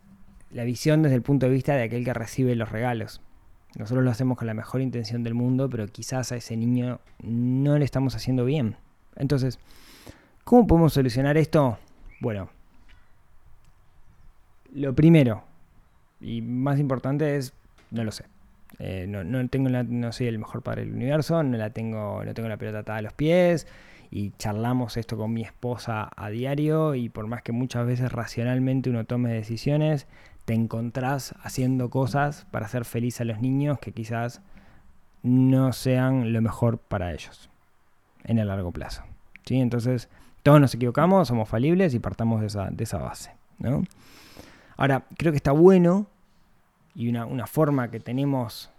la 0.51 0.65
visión 0.65 1.01
desde 1.01 1.15
el 1.15 1.21
punto 1.21 1.45
de 1.45 1.53
vista 1.53 1.75
de 1.75 1.83
aquel 1.83 2.03
que 2.03 2.13
recibe 2.13 2.55
los 2.55 2.69
regalos. 2.69 3.21
Nosotros 3.77 4.03
lo 4.03 4.11
hacemos 4.11 4.37
con 4.37 4.47
la 4.47 4.53
mejor 4.53 4.81
intención 4.81 5.23
del 5.23 5.33
mundo, 5.33 5.69
pero 5.69 5.87
quizás 5.87 6.31
a 6.31 6.35
ese 6.35 6.55
niño 6.55 6.99
no 7.23 7.77
le 7.77 7.85
estamos 7.85 8.15
haciendo 8.15 8.45
bien. 8.45 8.75
Entonces, 9.15 9.59
¿cómo 10.43 10.67
podemos 10.67 10.93
solucionar 10.93 11.37
esto? 11.37 11.79
Bueno, 12.19 12.49
lo 14.73 14.93
primero 14.93 15.43
y 16.21 16.41
más 16.41 16.79
importante 16.79 17.35
es, 17.35 17.53
no 17.91 18.03
lo 18.03 18.11
sé. 18.11 18.25
Eh, 18.79 19.05
no, 19.07 19.23
no 19.23 19.47
tengo 19.49 19.69
la- 19.69 19.83
no 19.83 20.11
soy 20.11 20.27
el 20.27 20.39
mejor 20.39 20.63
padre 20.63 20.85
del 20.85 20.93
universo, 20.93 21.43
no 21.43 21.57
la 21.57 21.69
tengo, 21.69 22.23
no 22.23 22.33
tengo 22.33 22.49
la 22.49 22.57
pelota 22.57 22.79
atada 22.79 22.99
a 22.99 23.01
los 23.03 23.13
pies 23.13 23.67
y 24.09 24.31
charlamos 24.37 24.97
esto 24.97 25.15
con 25.17 25.31
mi 25.33 25.41
esposa 25.43 26.09
a 26.15 26.29
diario 26.29 26.95
y 26.95 27.09
por 27.09 27.27
más 27.27 27.41
que 27.43 27.51
muchas 27.51 27.85
veces 27.85 28.11
racionalmente 28.11 28.89
uno 28.89 29.05
tome 29.05 29.31
decisiones, 29.31 30.07
te 30.45 30.53
encontrás 30.53 31.35
haciendo 31.41 31.89
cosas 31.89 32.45
para 32.51 32.65
hacer 32.65 32.85
feliz 32.85 33.21
a 33.21 33.23
los 33.23 33.39
niños 33.39 33.79
que 33.79 33.91
quizás 33.91 34.41
no 35.21 35.71
sean 35.71 36.33
lo 36.33 36.41
mejor 36.41 36.77
para 36.77 37.13
ellos 37.13 37.49
en 38.25 38.39
el 38.39 38.47
largo 38.47 38.71
plazo. 38.71 39.03
¿sí? 39.45 39.59
Entonces, 39.59 40.09
todos 40.43 40.59
nos 40.59 40.75
equivocamos, 40.75 41.29
somos 41.29 41.47
falibles 41.47 41.93
y 41.93 41.99
partamos 41.99 42.41
de 42.41 42.47
esa, 42.47 42.69
de 42.69 42.83
esa 42.83 42.97
base. 42.97 43.31
¿no? 43.59 43.83
Ahora, 44.75 45.05
creo 45.17 45.31
que 45.31 45.37
está 45.37 45.51
bueno 45.51 46.07
y 46.93 47.09
una, 47.09 47.25
una 47.25 47.47
forma 47.47 47.89
que 47.89 47.99
tenemos 47.99 48.69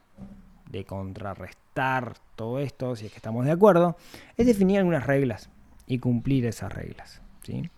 de 0.71 0.85
contrarrestar 0.85 2.15
todo 2.37 2.59
esto, 2.59 2.95
si 2.97 3.07
es 3.07 3.13
que 3.13 3.17
estamos 3.17 3.45
de 3.45 3.53
acuerdo, 3.53 3.97
es 4.37 4.47
definir 4.47 4.79
algunas 4.79 5.07
reglas 5.07 5.49
y 5.87 5.99
cumplir 5.99 6.47
esas 6.47 6.73
reglas. 6.73 7.23
¿sí? 7.43 7.71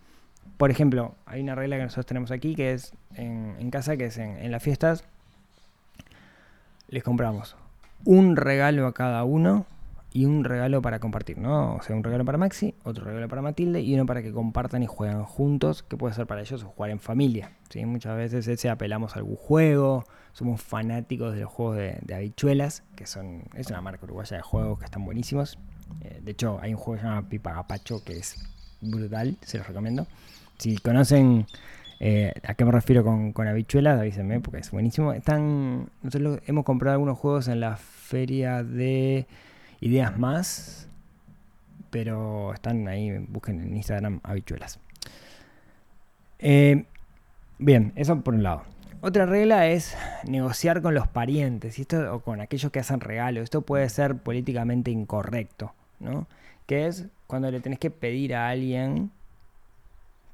Por 0.56 0.70
ejemplo, 0.70 1.14
hay 1.26 1.42
una 1.42 1.54
regla 1.54 1.76
que 1.76 1.82
nosotros 1.82 2.06
tenemos 2.06 2.30
aquí 2.30 2.54
que 2.54 2.72
es 2.72 2.94
en, 3.14 3.70
casa, 3.70 3.96
que 3.96 4.06
es 4.06 4.16
en, 4.16 4.50
las 4.50 4.62
fiestas, 4.62 5.04
les 6.88 7.02
compramos 7.02 7.56
un 8.04 8.36
regalo 8.36 8.86
a 8.86 8.94
cada 8.94 9.24
uno 9.24 9.66
y 10.12 10.24
un 10.24 10.44
regalo 10.44 10.80
para 10.80 10.98
compartir, 10.98 11.36
¿no? 11.36 11.74
O 11.74 11.82
sea, 11.82 11.94
un 11.94 12.02
regalo 12.02 12.24
para 12.24 12.38
Maxi, 12.38 12.74
otro 12.84 13.04
regalo 13.04 13.28
para 13.28 13.42
Matilde 13.42 13.82
y 13.82 13.94
uno 13.94 14.06
para 14.06 14.22
que 14.22 14.32
compartan 14.32 14.82
y 14.82 14.86
jueguen 14.86 15.24
juntos, 15.24 15.82
que 15.82 15.98
puede 15.98 16.14
ser 16.14 16.26
para 16.26 16.40
ellos 16.40 16.62
o 16.62 16.68
jugar 16.68 16.90
en 16.90 17.00
familia. 17.00 17.50
¿sí? 17.68 17.84
Muchas 17.84 18.16
veces 18.16 18.48
ese 18.48 18.70
apelamos 18.70 19.14
a 19.14 19.18
algún 19.18 19.36
juego, 19.36 20.04
somos 20.32 20.62
fanáticos 20.62 21.34
de 21.34 21.40
los 21.42 21.50
juegos 21.50 21.76
de, 21.76 22.14
habichuelas, 22.14 22.82
que 22.94 23.06
son 23.06 23.42
es 23.54 23.68
una 23.68 23.82
marca 23.82 24.04
uruguaya 24.04 24.38
de 24.38 24.42
juegos 24.42 24.78
que 24.78 24.86
están 24.86 25.04
buenísimos. 25.04 25.58
Eh, 26.00 26.20
de 26.22 26.32
hecho, 26.32 26.58
hay 26.62 26.72
un 26.72 26.78
juego 26.78 26.96
que 26.96 27.02
se 27.02 27.08
llama 27.08 27.28
Pipa 27.28 27.52
Gapacho 27.52 28.02
que 28.02 28.16
es 28.16 28.36
brutal, 28.80 29.36
se 29.42 29.58
los 29.58 29.66
recomiendo. 29.66 30.06
Si 30.58 30.78
conocen 30.78 31.46
eh, 32.00 32.32
a 32.44 32.54
qué 32.54 32.64
me 32.64 32.72
refiero 32.72 33.04
con, 33.04 33.32
con 33.32 33.48
habichuelas, 33.48 34.00
avísenme 34.00 34.40
porque 34.40 34.60
es 34.60 34.70
buenísimo. 34.70 35.12
Están, 35.12 35.88
nosotros 36.02 36.40
hemos 36.46 36.64
comprado 36.64 36.94
algunos 36.94 37.18
juegos 37.18 37.48
en 37.48 37.60
la 37.60 37.76
feria 37.76 38.62
de 38.62 39.26
Ideas 39.80 40.18
Más, 40.18 40.88
pero 41.90 42.52
están 42.52 42.88
ahí, 42.88 43.18
busquen 43.28 43.60
en 43.60 43.76
Instagram 43.76 44.20
habichuelas. 44.22 44.78
Eh, 46.38 46.84
bien, 47.58 47.92
eso 47.96 48.20
por 48.20 48.34
un 48.34 48.42
lado. 48.42 48.62
Otra 49.00 49.26
regla 49.26 49.68
es 49.68 49.96
negociar 50.26 50.82
con 50.82 50.94
los 50.94 51.06
parientes 51.06 51.78
y 51.78 51.82
esto, 51.82 52.14
o 52.14 52.20
con 52.20 52.40
aquellos 52.40 52.72
que 52.72 52.80
hacen 52.80 53.00
regalos. 53.00 53.44
Esto 53.44 53.62
puede 53.62 53.88
ser 53.88 54.16
políticamente 54.16 54.90
incorrecto, 54.90 55.74
¿no? 56.00 56.26
Que 56.66 56.86
es 56.86 57.06
cuando 57.26 57.50
le 57.50 57.60
tenés 57.60 57.78
que 57.78 57.90
pedir 57.90 58.34
a 58.34 58.48
alguien 58.48 59.10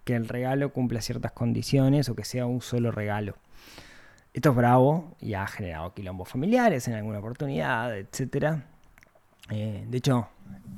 que 0.05 0.15
el 0.15 0.29
regalo 0.29 0.73
cumpla 0.73 1.01
ciertas 1.01 1.33
condiciones 1.33 2.09
o 2.09 2.15
que 2.15 2.25
sea 2.25 2.47
un 2.47 2.61
solo 2.61 2.91
regalo. 2.91 3.37
Esto 4.35 4.51
es 4.51 4.57
bravo 4.57 5.15
y 5.21 5.35
ha 5.35 5.47
generado 5.47 5.93
quilombos 5.93 6.29
familiares 6.29 6.88
en 6.88 6.95
alguna 6.95 7.19
oportunidad, 7.19 7.97
etcétera. 7.97 8.65
Eh, 9.51 9.85
de 9.88 9.99
hecho, 9.99 10.29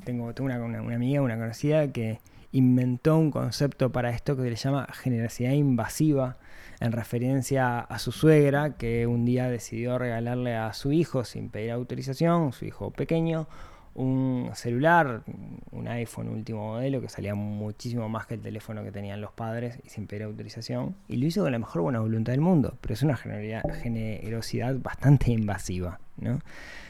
tengo, 0.04 0.32
una 0.38 0.94
amiga, 0.94 1.22
una 1.22 1.38
conocida, 1.38 1.92
que 1.92 2.18
inventó 2.50 3.16
un 3.16 3.30
concepto 3.30 3.92
para 3.92 4.10
esto 4.10 4.36
que 4.36 4.42
se 4.42 4.50
le 4.50 4.56
llama 4.56 4.88
generosidad 4.92 5.52
invasiva, 5.52 6.38
en 6.80 6.92
referencia 6.92 7.78
a 7.78 7.98
su 7.98 8.10
suegra, 8.10 8.76
que 8.76 9.06
un 9.06 9.24
día 9.24 9.48
decidió 9.48 9.98
regalarle 9.98 10.56
a 10.56 10.72
su 10.72 10.92
hijo, 10.92 11.24
sin 11.24 11.48
pedir 11.48 11.70
autorización, 11.70 12.52
su 12.52 12.64
hijo 12.64 12.90
pequeño, 12.90 13.46
un 13.94 14.50
celular, 14.54 15.22
un 15.70 15.88
iPhone 15.88 16.28
último 16.28 16.66
modelo, 16.66 17.00
que 17.00 17.08
salía 17.08 17.34
muchísimo 17.34 18.08
más 18.08 18.26
que 18.26 18.34
el 18.34 18.40
teléfono 18.40 18.82
que 18.82 18.90
tenían 18.90 19.20
los 19.20 19.32
padres 19.32 19.78
y 19.84 19.88
sin 19.88 20.06
pedir 20.06 20.24
autorización, 20.24 20.96
y 21.08 21.16
lo 21.16 21.26
hizo 21.26 21.42
con 21.42 21.52
la 21.52 21.58
mejor 21.58 21.82
buena 21.82 22.00
voluntad 22.00 22.32
del 22.32 22.40
mundo, 22.40 22.76
pero 22.80 22.94
es 22.94 23.02
una 23.02 23.16
generosidad, 23.16 24.76
bastante 24.78 25.30
invasiva, 25.30 26.00
¿no? 26.16 26.40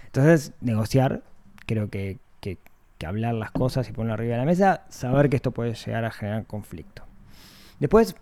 Entonces, 0.07 0.53
negociar, 0.61 1.23
creo 1.67 1.91
que, 1.91 2.19
que- 2.41 2.59
hablar 3.05 3.35
las 3.35 3.51
cosas 3.51 3.87
y 3.91 3.93
ponerlo 3.93 4.15
arriba 4.15 4.33
de 4.33 4.39
la 4.39 4.47
mesa, 4.47 4.85
saber 4.89 5.29
que 5.29 5.37
esto 5.37 5.51
puede 5.51 5.75
llegar 5.75 6.07
a 6.07 6.11
generar 6.11 6.47
conflicto. 6.47 7.03
Después, 7.79 8.17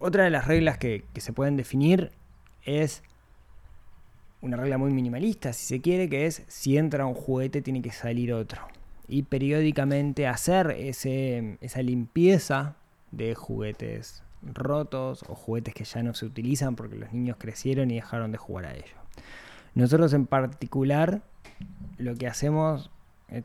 otra 0.00 0.24
de 0.24 0.30
las 0.30 0.48
reglas 0.48 0.78
que 0.78 1.04
se 1.18 1.32
pueden 1.32 1.56
definir 1.56 2.10
es 2.64 3.04
una 4.42 4.56
regla 4.56 4.78
muy 4.78 4.92
minimalista, 4.92 5.52
si 5.52 5.66
se 5.66 5.80
quiere, 5.80 6.08
que 6.08 6.26
es 6.26 6.42
si 6.48 6.78
entra 6.78 7.06
un 7.06 7.14
juguete 7.14 7.62
tiene 7.62 7.82
que 7.82 7.92
salir 7.92 8.32
otro. 8.32 8.62
Y 9.06 9.24
periódicamente 9.24 10.26
hacer 10.26 10.70
ese, 10.70 11.58
esa 11.60 11.82
limpieza 11.82 12.76
de 13.10 13.34
juguetes 13.34 14.22
rotos 14.42 15.24
o 15.28 15.34
juguetes 15.34 15.74
que 15.74 15.84
ya 15.84 16.02
no 16.02 16.14
se 16.14 16.24
utilizan 16.24 16.76
porque 16.76 16.96
los 16.96 17.12
niños 17.12 17.36
crecieron 17.38 17.90
y 17.90 17.96
dejaron 17.96 18.32
de 18.32 18.38
jugar 18.38 18.66
a 18.66 18.74
ellos. 18.74 18.90
Nosotros 19.74 20.12
en 20.14 20.26
particular 20.26 21.22
lo 21.98 22.14
que 22.14 22.26
hacemos, 22.26 22.90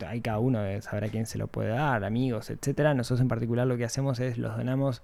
hay 0.06 0.20
cada 0.20 0.38
uno 0.38 0.60
sabrá 0.80 1.08
quién 1.08 1.26
se 1.26 1.38
lo 1.38 1.48
puede 1.48 1.70
dar, 1.70 2.04
amigos, 2.04 2.50
etcétera. 2.50 2.94
Nosotros 2.94 3.20
en 3.20 3.28
particular 3.28 3.66
lo 3.66 3.76
que 3.76 3.84
hacemos 3.84 4.18
es 4.20 4.38
los 4.38 4.56
donamos 4.56 5.02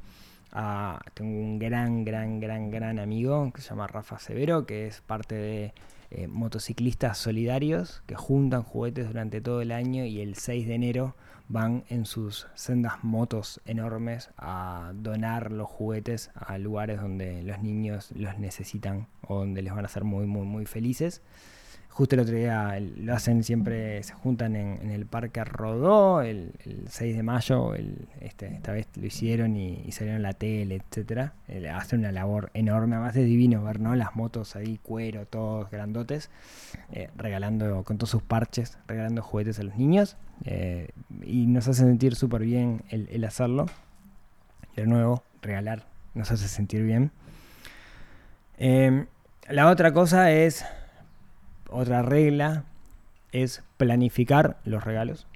tengo 1.14 1.38
un 1.38 1.58
gran, 1.58 2.04
gran, 2.04 2.40
gran, 2.40 2.70
gran 2.70 2.98
amigo 2.98 3.50
que 3.52 3.62
se 3.62 3.70
llama 3.70 3.86
Rafa 3.86 4.18
Severo, 4.18 4.66
que 4.66 4.86
es 4.86 5.00
parte 5.00 5.34
de 5.34 5.74
eh, 6.10 6.26
motociclistas 6.28 7.16
solidarios 7.16 8.02
que 8.06 8.16
juntan 8.16 8.62
juguetes 8.62 9.06
durante 9.06 9.40
todo 9.40 9.62
el 9.62 9.72
año 9.72 10.04
y 10.04 10.20
el 10.20 10.34
6 10.34 10.68
de 10.68 10.74
enero 10.74 11.16
van 11.48 11.84
en 11.88 12.04
sus 12.04 12.48
sendas 12.54 13.02
motos 13.02 13.60
enormes 13.64 14.30
a 14.36 14.92
donar 14.94 15.52
los 15.52 15.68
juguetes 15.68 16.30
a 16.34 16.58
lugares 16.58 17.00
donde 17.00 17.42
los 17.42 17.62
niños 17.62 18.10
los 18.14 18.38
necesitan 18.38 19.08
o 19.26 19.38
donde 19.38 19.62
les 19.62 19.74
van 19.74 19.84
a 19.84 19.86
hacer 19.86 20.04
muy, 20.04 20.26
muy, 20.26 20.46
muy 20.46 20.66
felices. 20.66 21.22
Justo 21.92 22.14
el 22.14 22.22
otro 22.22 22.35
día 22.35 22.81
lo 22.81 23.14
hacen 23.14 23.44
siempre, 23.44 24.02
se 24.02 24.14
juntan 24.14 24.57
en, 24.57 24.90
el 24.90 25.05
Parque 25.05 25.44
Rodó 25.44 26.22
el, 26.22 26.55
6 26.88 27.16
de 27.16 27.22
mayo, 27.22 27.74
este, 27.74 28.46
esta 28.46 28.72
vez 28.72 28.88
lo 28.96 29.05
hicieron 29.05 29.57
y, 29.57 29.92
salieron 29.92 30.22
la 30.22 30.33
tele, 30.33 30.76
etcétera. 30.76 31.35
Eh, 31.48 31.68
hacen 31.68 31.98
una 31.98 32.11
labor 32.11 32.50
enorme, 32.55 32.96
además 32.96 33.14
de 33.14 33.24
divino 33.24 33.62
ver 33.62 33.78
¿no? 33.78 33.94
las 33.94 34.16
motos 34.16 34.57
ahí, 34.57 34.81
cuero, 34.83 35.26
todos 35.26 35.70
grandotes, 35.70 36.31
eh, 36.92 37.11
regalando 37.14 37.83
con 37.83 37.98
todos 37.98 38.09
sus 38.09 38.22
parches, 38.22 38.78
regalando 38.88 39.20
juguetes 39.20 39.59
a 39.59 39.62
los 39.62 39.76
niños. 39.76 40.16
Eh, 40.46 40.88
y 41.22 41.46
nos 41.46 41.68
hace 41.68 41.83
sentir 41.83 42.14
súper 42.14 42.40
bien 42.40 42.85
el, 42.88 43.07
el 43.12 43.22
hacerlo. 43.22 43.66
De 44.76 44.87
nuevo, 44.87 45.22
regalar 45.42 45.85
nos 46.14 46.31
hace 46.31 46.48
sentir 46.48 46.85
bien. 46.85 47.11
la 49.48 49.68
otra 49.68 49.92
cosa 49.92 50.31
es 50.31 50.64
otra 51.72 52.02
regla 52.02 52.64
es 53.32 53.62
planificar 53.76 54.58
los 54.64 54.85
regalos 54.85 55.26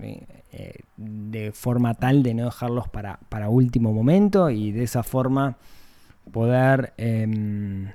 eh, 0.00 0.80
de 0.96 1.52
forma 1.52 1.94
tal 1.94 2.22
de 2.22 2.34
no 2.34 2.44
dejarlos 2.46 2.88
para, 2.88 3.48
último 3.48 3.92
momento 3.92 4.50
y 4.50 4.72
de 4.72 4.84
esa 4.84 5.02
forma 5.02 5.56
poder 6.30 6.92
em, 6.96 7.90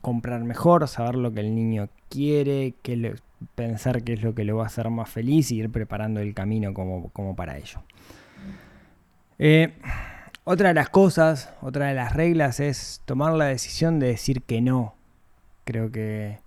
comprar 0.00 0.44
mejor, 0.44 0.86
saber 0.88 1.16
lo 1.16 1.32
que 1.32 1.40
el 1.40 1.54
niño 1.54 1.88
quiere, 2.08 2.74
pensar 3.54 4.02
qué 4.02 4.14
es 4.14 4.22
lo 4.22 4.34
que 4.34 4.44
le 4.44 4.52
va 4.52 4.64
a 4.64 4.66
hacer 4.66 4.88
más 4.90 5.08
feliz 5.08 5.50
y 5.50 5.56
ir 5.56 5.70
preparando 5.70 6.20
el 6.20 6.34
camino 6.34 6.74
como, 6.74 7.36
para 7.36 7.56
ello. 7.56 7.82
Eh, 9.38 9.74
otra 10.44 10.68
de 10.68 10.74
las 10.74 10.90
cosas, 10.90 11.52
otra 11.62 11.86
de 11.86 11.94
las 11.94 12.14
reglas 12.14 12.60
es 12.60 13.00
tomar 13.04 13.32
la 13.32 13.46
decisión 13.46 13.98
de 13.98 14.08
decir 14.08 14.42
que 14.42 14.60
no 14.60 14.94
creo 15.64 15.90
que 15.90 16.38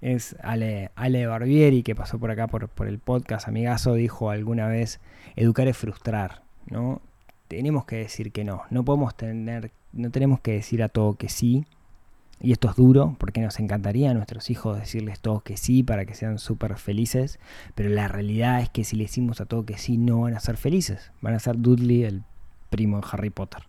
es 0.00 0.36
Ale, 0.42 0.90
Ale 0.94 1.26
Barbieri, 1.26 1.82
que 1.82 1.94
pasó 1.94 2.18
por 2.18 2.30
acá 2.30 2.46
por, 2.46 2.68
por 2.68 2.86
el 2.86 2.98
podcast, 2.98 3.48
amigazo, 3.48 3.94
dijo 3.94 4.30
alguna 4.30 4.68
vez, 4.68 5.00
educar 5.36 5.68
es 5.68 5.76
frustrar, 5.76 6.42
¿no? 6.66 7.00
Tenemos 7.48 7.84
que 7.84 7.96
decir 7.96 8.32
que 8.32 8.44
no, 8.44 8.62
no 8.70 8.84
podemos 8.84 9.16
tener, 9.16 9.70
no 9.92 10.10
tenemos 10.10 10.40
que 10.40 10.52
decir 10.52 10.82
a 10.82 10.88
todo 10.88 11.14
que 11.14 11.28
sí, 11.28 11.64
y 12.38 12.52
esto 12.52 12.68
es 12.68 12.76
duro, 12.76 13.16
porque 13.18 13.40
nos 13.40 13.58
encantaría 13.60 14.10
a 14.10 14.14
nuestros 14.14 14.50
hijos 14.50 14.78
decirles 14.78 15.20
todo 15.20 15.40
que 15.40 15.56
sí 15.56 15.82
para 15.82 16.04
que 16.04 16.14
sean 16.14 16.38
súper 16.38 16.76
felices, 16.76 17.38
pero 17.74 17.88
la 17.88 18.08
realidad 18.08 18.60
es 18.60 18.68
que 18.68 18.84
si 18.84 18.96
le 18.96 19.04
decimos 19.04 19.40
a 19.40 19.46
todo 19.46 19.64
que 19.64 19.78
sí, 19.78 19.96
no 19.96 20.22
van 20.22 20.34
a 20.34 20.40
ser 20.40 20.58
felices, 20.58 21.12
van 21.22 21.34
a 21.34 21.38
ser 21.38 21.58
Dudley, 21.58 22.04
el 22.04 22.24
primo 22.68 23.00
de 23.00 23.06
Harry 23.10 23.30
Potter. 23.30 23.62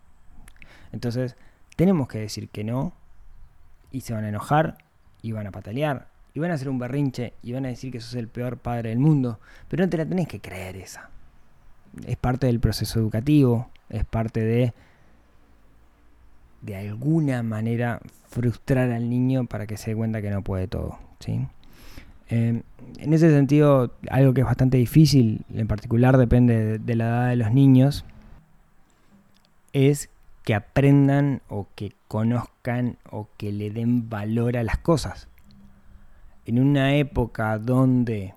Entonces, 0.91 1.37
tenemos 1.77 2.07
que 2.09 2.19
decir 2.19 2.49
que 2.49 2.65
no, 2.65 2.93
y 3.91 4.01
se 4.01 4.13
van 4.13 4.25
a 4.25 4.29
enojar, 4.29 4.77
y 5.21 5.31
van 5.31 5.47
a 5.47 5.51
patalear, 5.51 6.07
y 6.33 6.39
van 6.39 6.51
a 6.51 6.55
hacer 6.55 6.69
un 6.69 6.79
berrinche, 6.79 7.33
y 7.43 7.53
van 7.53 7.65
a 7.65 7.69
decir 7.69 7.91
que 7.91 7.99
sos 7.99 8.15
el 8.15 8.27
peor 8.27 8.57
padre 8.57 8.89
del 8.89 8.99
mundo, 8.99 9.39
pero 9.67 9.83
no 9.83 9.89
te 9.89 9.97
la 9.97 10.05
tenés 10.05 10.27
que 10.27 10.39
creer 10.39 10.77
esa. 10.77 11.09
Es 12.05 12.17
parte 12.17 12.47
del 12.47 12.59
proceso 12.59 12.99
educativo, 12.99 13.69
es 13.89 14.05
parte 14.05 14.41
de, 14.41 14.73
de 16.61 16.75
alguna 16.75 17.43
manera, 17.43 17.99
frustrar 18.29 18.91
al 18.91 19.09
niño 19.09 19.45
para 19.45 19.65
que 19.67 19.77
se 19.77 19.91
dé 19.91 19.95
cuenta 19.95 20.21
que 20.21 20.29
no 20.29 20.43
puede 20.43 20.67
todo. 20.67 20.99
¿sí? 21.19 21.47
Eh, 22.29 22.61
en 22.99 23.13
ese 23.13 23.31
sentido, 23.31 23.93
algo 24.09 24.33
que 24.33 24.41
es 24.41 24.45
bastante 24.45 24.77
difícil, 24.77 25.41
en 25.53 25.67
particular 25.67 26.17
depende 26.17 26.77
de 26.77 26.95
la 26.95 27.05
edad 27.05 27.29
de 27.29 27.35
los 27.37 27.51
niños, 27.51 28.05
es 29.73 30.09
que 30.47 30.55
aprendan 30.55 31.41
o 31.49 31.67
que 31.75 31.91
conozcan 32.07 32.95
o 33.11 33.27
que 33.35 33.51
le 33.51 33.69
den 33.69 34.09
valor 34.09 34.55
a 34.55 34.63
las 34.63 34.77
cosas. 34.77 35.27
En 36.45 36.57
una 36.57 36.95
época 36.95 37.59
donde 37.59 38.33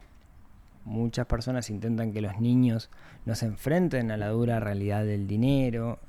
muchas 0.84 1.26
personas 1.26 1.70
intentan 1.70 2.12
que 2.12 2.20
los 2.20 2.40
niños 2.40 2.90
no 3.26 3.36
se 3.36 3.46
enfrenten 3.46 4.10
a 4.10 4.16
la 4.16 4.26
dura 4.30 4.58
realidad 4.58 5.04
del 5.04 5.28
dinero, 5.28 6.00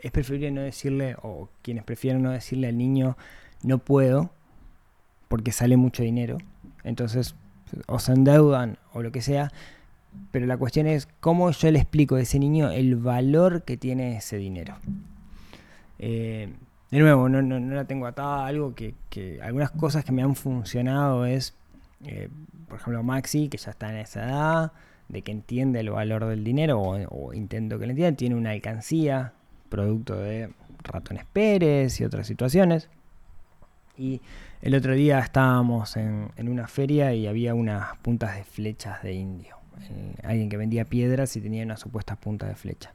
es 0.00 0.12
preferible 0.12 0.52
no 0.52 0.60
decirle, 0.60 1.16
o 1.20 1.48
quienes 1.62 1.82
prefieren 1.82 2.22
no 2.22 2.30
decirle 2.30 2.68
al 2.68 2.78
niño, 2.78 3.16
no 3.64 3.78
puedo, 3.78 4.30
porque 5.26 5.50
sale 5.50 5.76
mucho 5.76 6.04
dinero. 6.04 6.38
Entonces, 6.84 7.34
o 7.88 7.98
se 7.98 8.12
endeudan 8.12 8.78
o 8.92 9.02
lo 9.02 9.10
que 9.10 9.22
sea, 9.22 9.50
pero 10.30 10.46
la 10.46 10.56
cuestión 10.56 10.86
es 10.86 11.08
cómo 11.20 11.50
yo 11.50 11.70
le 11.70 11.78
explico 11.78 12.16
a 12.16 12.20
ese 12.20 12.38
niño 12.38 12.70
el 12.70 12.96
valor 12.96 13.62
que 13.62 13.76
tiene 13.76 14.16
ese 14.16 14.36
dinero. 14.36 14.76
Eh, 15.98 16.52
de 16.90 16.98
nuevo, 16.98 17.28
no, 17.28 17.40
la 17.42 17.84
tengo 17.84 18.06
atada 18.06 18.46
algo 18.46 18.74
que, 18.74 18.94
algunas 19.42 19.70
cosas 19.70 20.04
que 20.04 20.12
me 20.12 20.22
han 20.22 20.36
funcionado 20.36 21.26
es, 21.26 21.54
eh, 22.04 22.28
por 22.68 22.78
ejemplo, 22.78 23.02
Maxi, 23.02 23.48
que 23.48 23.58
ya 23.58 23.70
está 23.70 23.90
en 23.90 23.96
esa 23.96 24.24
edad, 24.24 24.72
de 25.08 25.22
que 25.22 25.32
entiende 25.32 25.80
el 25.80 25.90
valor 25.90 26.26
del 26.26 26.44
dinero, 26.44 26.80
o, 26.80 27.32
intento 27.32 27.78
que 27.78 27.86
lo 27.86 27.90
entienda, 27.90 28.16
tiene 28.16 28.34
una 28.34 28.50
alcancía, 28.50 29.32
producto 29.68 30.16
de 30.16 30.50
ratones 30.84 31.24
Pérez 31.32 32.00
y 32.00 32.04
otras 32.04 32.26
situaciones. 32.26 32.88
Y 33.96 34.20
el 34.62 34.74
otro 34.74 34.94
día 34.94 35.18
estábamos 35.18 35.96
en 35.96 36.48
una 36.48 36.68
feria 36.68 37.14
y 37.14 37.26
había 37.26 37.54
unas 37.54 37.96
puntas 37.98 38.36
de 38.36 38.44
flechas 38.44 39.02
de 39.02 39.14
indio. 39.14 39.55
Alguien 40.22 40.48
que 40.48 40.56
vendía 40.56 40.84
piedras 40.84 41.36
y 41.36 41.40
tenía 41.40 41.64
unas 41.64 41.80
supuestas 41.80 42.18
puntas 42.18 42.48
de 42.48 42.54
flecha. 42.54 42.92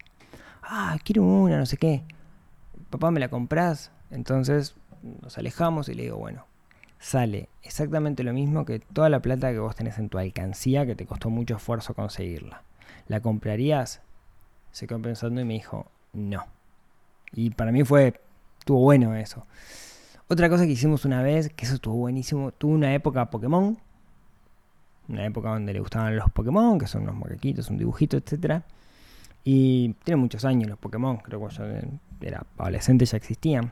Ah, 0.63 0.98
quiero 1.04 1.24
una, 1.24 1.58
no 1.58 1.65
sé 1.65 1.78
qué. 1.78 2.04
Papá, 2.89 3.12
¿me 3.12 3.20
la 3.20 3.30
compras? 3.30 3.91
Entonces 4.10 4.76
nos 5.22 5.38
alejamos 5.38 5.89
y 5.89 5.96
le 5.96 6.04
digo, 6.04 6.17
bueno, 6.17 6.46
sale 7.00 7.50
exactamente 7.63 8.24
lo 8.24 8.34
mismo 8.34 8.65
que 8.65 8.80
toda 8.80 9.10
la 9.10 9.22
plata 9.22 9.52
que 9.52 9.60
vos 9.60 9.76
tenés 9.76 9.98
en 9.98 10.10
tu 10.10 10.17
alcancía, 10.17 10.86
que 10.86 10.96
te 10.96 11.06
costó 11.06 11.30
mucho 11.30 11.56
esfuerzo 11.56 11.94
conseguirla. 11.94 12.63
¿La 13.08 13.22
comprarías? 13.22 14.02
Se 14.72 14.88
quedó 14.88 15.02
pensando 15.02 15.41
y 15.41 15.46
me 15.46 15.54
dijo, 15.54 15.88
no. 16.13 16.46
Y 17.34 17.50
para 17.52 17.72
mí 17.72 17.84
fue, 17.84 18.20
estuvo 18.60 18.82
bueno 18.82 19.15
eso. 19.15 19.46
Otra 20.28 20.50
cosa 20.50 20.65
que 20.65 20.72
hicimos 20.72 21.04
una 21.04 21.22
vez, 21.22 21.50
que 21.50 21.65
eso 21.65 21.76
estuvo 21.76 21.96
buenísimo, 21.96 22.52
tuvo 22.52 22.74
una 22.74 22.94
época 22.94 23.30
Pokémon, 23.30 23.78
una 25.12 25.26
época 25.26 25.50
donde 25.50 25.74
le 25.74 25.80
gustaban 25.80 26.15
los 26.15 26.32
Pokémon, 26.32 26.80
que 26.80 26.88
son 26.88 27.04
unos 27.04 27.15
moquequitos, 27.15 27.69
un 27.69 27.78
dibujito, 27.78 28.17
etc. 28.17 28.62
Y 29.43 29.93
tiene 30.04 30.17
muchos 30.21 30.45
años 30.45 30.69
los 30.69 30.80
Pokémon, 30.80 31.17
creo 31.17 31.47
que 31.47 31.56
yo 31.56 31.63
era 32.21 32.45
adolescente 32.58 33.06
ya 33.06 33.17
existían. 33.17 33.71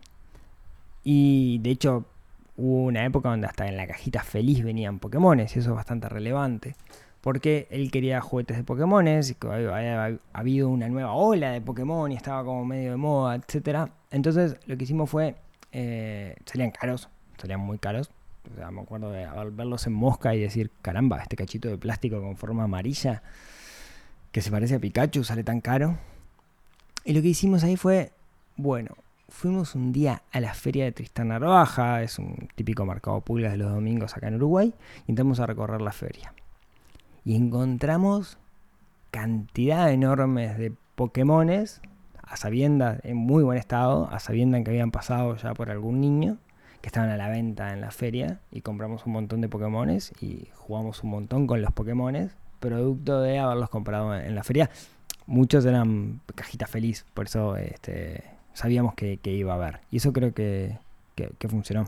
Y 1.04 1.60
de 1.60 1.72
hecho 1.72 2.06
hubo 2.58 2.86
una 2.86 3.06
época 3.06 3.30
donde 3.30 3.48
hasta 3.48 3.68
en 3.68 3.78
la 3.78 3.88
cajita 3.88 4.24
feliz 4.24 4.64
venían 4.64 5.00
Pokémones, 5.00 5.56
y 5.56 5.60
eso 5.60 5.70
es 5.72 5.76
bastante 5.76 6.10
relevante. 6.10 6.76
Porque 7.22 7.68
él 7.70 7.92
quería 7.92 8.22
juguetes 8.22 8.58
de 8.58 8.64
Pokémones, 8.64 9.32
y 9.32 9.48
había, 9.48 10.20
habido 10.34 10.70
una 10.70 10.88
nueva 10.90 11.14
ola 11.14 11.52
de 11.52 11.62
Pokémon 11.62 12.12
y 12.12 12.16
estaba 12.16 12.44
como 12.44 12.66
medio 12.66 12.92
de 12.92 12.98
moda, 12.98 13.36
etc. 13.36 13.90
Entonces 14.12 14.58
lo 14.66 14.78
que 14.78 14.84
hicimos 14.84 15.10
fue, 15.10 15.36
eh, 15.72 16.36
salían 16.46 16.72
caros, 16.72 17.10
salían 17.38 17.60
muy 17.60 17.78
caros, 17.78 18.12
me 18.72 18.82
acuerdo 18.82 19.12
de 19.12 19.28
verlos 19.52 19.88
en 19.88 19.94
mosca 19.94 20.36
y 20.36 20.40
decir, 20.40 20.72
caramba, 20.82 21.22
este 21.22 21.36
cachito 21.36 21.70
de 21.70 21.78
plástico 21.78 22.22
con 22.22 22.36
forma 22.36 22.64
amarilla 22.64 23.24
que 24.32 24.42
se 24.42 24.52
parece 24.52 24.76
a 24.76 24.80
Pikachu 24.80 25.24
sale 25.24 25.44
tan 25.44 25.62
caro. 25.62 25.98
Y 27.06 27.14
lo 27.14 27.22
que 27.22 27.30
hicimos 27.30 27.64
ahí 27.64 27.78
fue, 27.78 28.12
bueno, 28.58 28.96
fuimos 29.30 29.76
un 29.76 29.92
día 29.92 30.24
a 30.32 30.40
la 30.40 30.54
feria 30.54 30.86
de 30.86 30.92
Tristán 30.92 31.30
Narvaja, 31.30 32.04
es 32.04 32.20
un 32.20 32.50
típico 32.56 32.86
mercado 32.86 33.22
pulgas 33.22 33.52
de 33.52 33.58
los 33.58 33.72
domingos 33.72 34.16
acá 34.16 34.28
en 34.28 34.36
Uruguay, 34.36 34.74
y 35.08 35.12
entramos 35.12 35.40
a 35.40 35.46
recorrer 35.46 35.82
la 35.82 35.92
feria. 35.92 36.34
Y 37.24 37.36
encontramos 37.36 38.38
cantidad 39.12 39.92
enormes 39.92 40.58
de 40.58 40.74
Pokémones 40.96 41.82
a 42.24 42.38
sabiendas, 42.38 43.00
en 43.04 43.18
muy 43.18 43.44
buen 43.44 43.58
estado, 43.58 44.08
a 44.12 44.20
sabiendas 44.20 44.64
que 44.64 44.70
habían 44.70 44.92
pasado 44.92 45.36
ya 45.38 45.54
por 45.54 45.72
algún 45.72 46.00
niño, 46.00 46.38
que 46.82 46.88
estaban 46.88 47.10
a 47.10 47.18
la 47.18 47.30
venta 47.30 47.74
en 47.74 47.82
la 47.82 47.92
feria, 47.92 48.40
y 48.52 48.62
compramos 48.62 49.06
un 49.06 49.14
montón 49.14 49.42
de 49.42 49.50
Pokémones 49.50 50.14
y 50.22 50.48
jugamos 50.56 51.04
un 51.04 51.10
montón 51.10 51.48
con 51.48 51.62
los 51.62 51.72
Pokémones, 51.72 52.36
producto 52.60 53.22
de 53.22 53.40
haberlos 53.40 53.70
comprado 53.70 54.16
en 54.16 54.36
la 54.36 54.44
feria. 54.44 54.70
Muchos 55.26 55.66
eran 55.66 56.22
cajita 56.36 56.68
feliz, 56.68 57.06
por 57.14 57.26
eso 57.26 57.58
este, 57.58 58.24
sabíamos 58.54 58.96
que, 58.96 59.18
que 59.18 59.32
iba 59.32 59.54
a 59.54 59.56
haber. 59.56 59.82
Y 59.92 59.98
eso 59.98 60.14
creo 60.14 60.34
que, 60.34 60.78
que, 61.16 61.48
funcionó. 61.48 61.86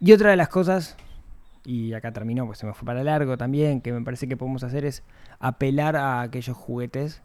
Y 0.00 0.12
otra 0.12 0.30
de 0.30 0.36
las 0.36 0.48
cosas, 0.48 0.96
y 1.64 1.92
acá 1.92 2.12
terminó, 2.12 2.46
pues 2.46 2.58
se 2.58 2.66
me 2.66 2.74
fue 2.74 2.86
para 2.86 3.02
largo 3.04 3.36
también, 3.36 3.80
que 3.80 3.92
me 3.92 4.02
parece 4.02 4.28
que 4.28 4.36
podemos 4.36 4.62
hacer 4.64 4.84
es 4.84 5.02
apelar 5.38 5.96
a 5.96 6.22
aquellos 6.22 6.56
juguetes 6.56 7.22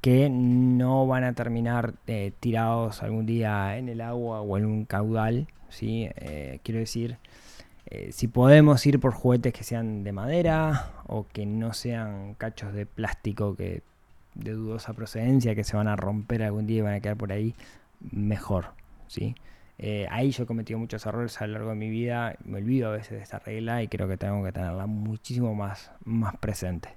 que 0.00 0.30
no 0.30 1.06
van 1.06 1.24
a 1.24 1.34
terminar 1.34 1.94
eh, 2.06 2.32
tirados 2.40 3.02
algún 3.02 3.26
día 3.26 3.76
en 3.76 3.88
el 3.88 4.00
agua 4.00 4.40
o 4.40 4.56
en 4.56 4.64
un 4.64 4.84
caudal, 4.84 5.48
¿sí? 5.68 6.08
Eh, 6.16 6.60
quiero 6.62 6.80
decir, 6.80 7.18
eh, 7.86 8.10
si 8.12 8.28
podemos 8.28 8.84
ir 8.86 9.00
por 9.00 9.12
juguetes 9.12 9.52
que 9.52 9.64
sean 9.64 10.04
de 10.04 10.12
madera 10.12 10.92
o 11.06 11.26
que 11.32 11.44
no 11.46 11.74
sean 11.74 12.34
cachos 12.34 12.72
de 12.72 12.86
plástico 12.86 13.56
que 13.56 13.82
de 14.34 14.52
dudosa 14.52 14.92
procedencia 14.94 15.54
que 15.54 15.64
se 15.64 15.76
van 15.76 15.88
a 15.88 15.96
romper 15.96 16.42
algún 16.42 16.66
día 16.66 16.78
y 16.78 16.82
van 16.82 16.94
a 16.94 17.00
quedar 17.00 17.16
por 17.16 17.32
ahí, 17.32 17.54
mejor, 18.12 18.66
¿sí? 19.08 19.34
Eh, 19.82 20.06
ahí 20.10 20.30
yo 20.30 20.42
he 20.42 20.46
cometido 20.46 20.78
muchos 20.78 21.06
errores 21.06 21.40
a 21.40 21.46
lo 21.46 21.54
largo 21.54 21.70
de 21.70 21.76
mi 21.76 21.88
vida, 21.88 22.36
me 22.44 22.58
olvido 22.58 22.88
a 22.88 22.92
veces 22.92 23.12
de 23.12 23.22
esta 23.22 23.38
regla 23.38 23.82
y 23.82 23.88
creo 23.88 24.06
que 24.08 24.18
tengo 24.18 24.44
que 24.44 24.52
tenerla 24.52 24.84
muchísimo 24.86 25.54
más, 25.54 25.90
más 26.04 26.36
presente. 26.36 26.90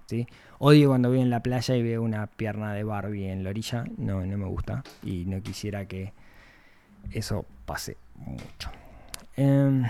Odio 0.59 0.89
cuando 0.89 1.07
voy 1.07 1.21
en 1.21 1.29
la 1.29 1.39
playa 1.39 1.77
y 1.77 1.81
veo 1.81 2.03
una 2.03 2.27
pierna 2.27 2.73
de 2.73 2.83
Barbie 2.83 3.29
en 3.29 3.45
la 3.45 3.51
orilla, 3.51 3.85
no, 3.95 4.25
no 4.25 4.37
me 4.37 4.47
gusta 4.47 4.83
y 5.01 5.23
no 5.23 5.41
quisiera 5.41 5.85
que 5.85 6.11
eso 7.13 7.45
pase 7.65 7.95
mucho. 8.17 8.69
Em, 9.37 9.85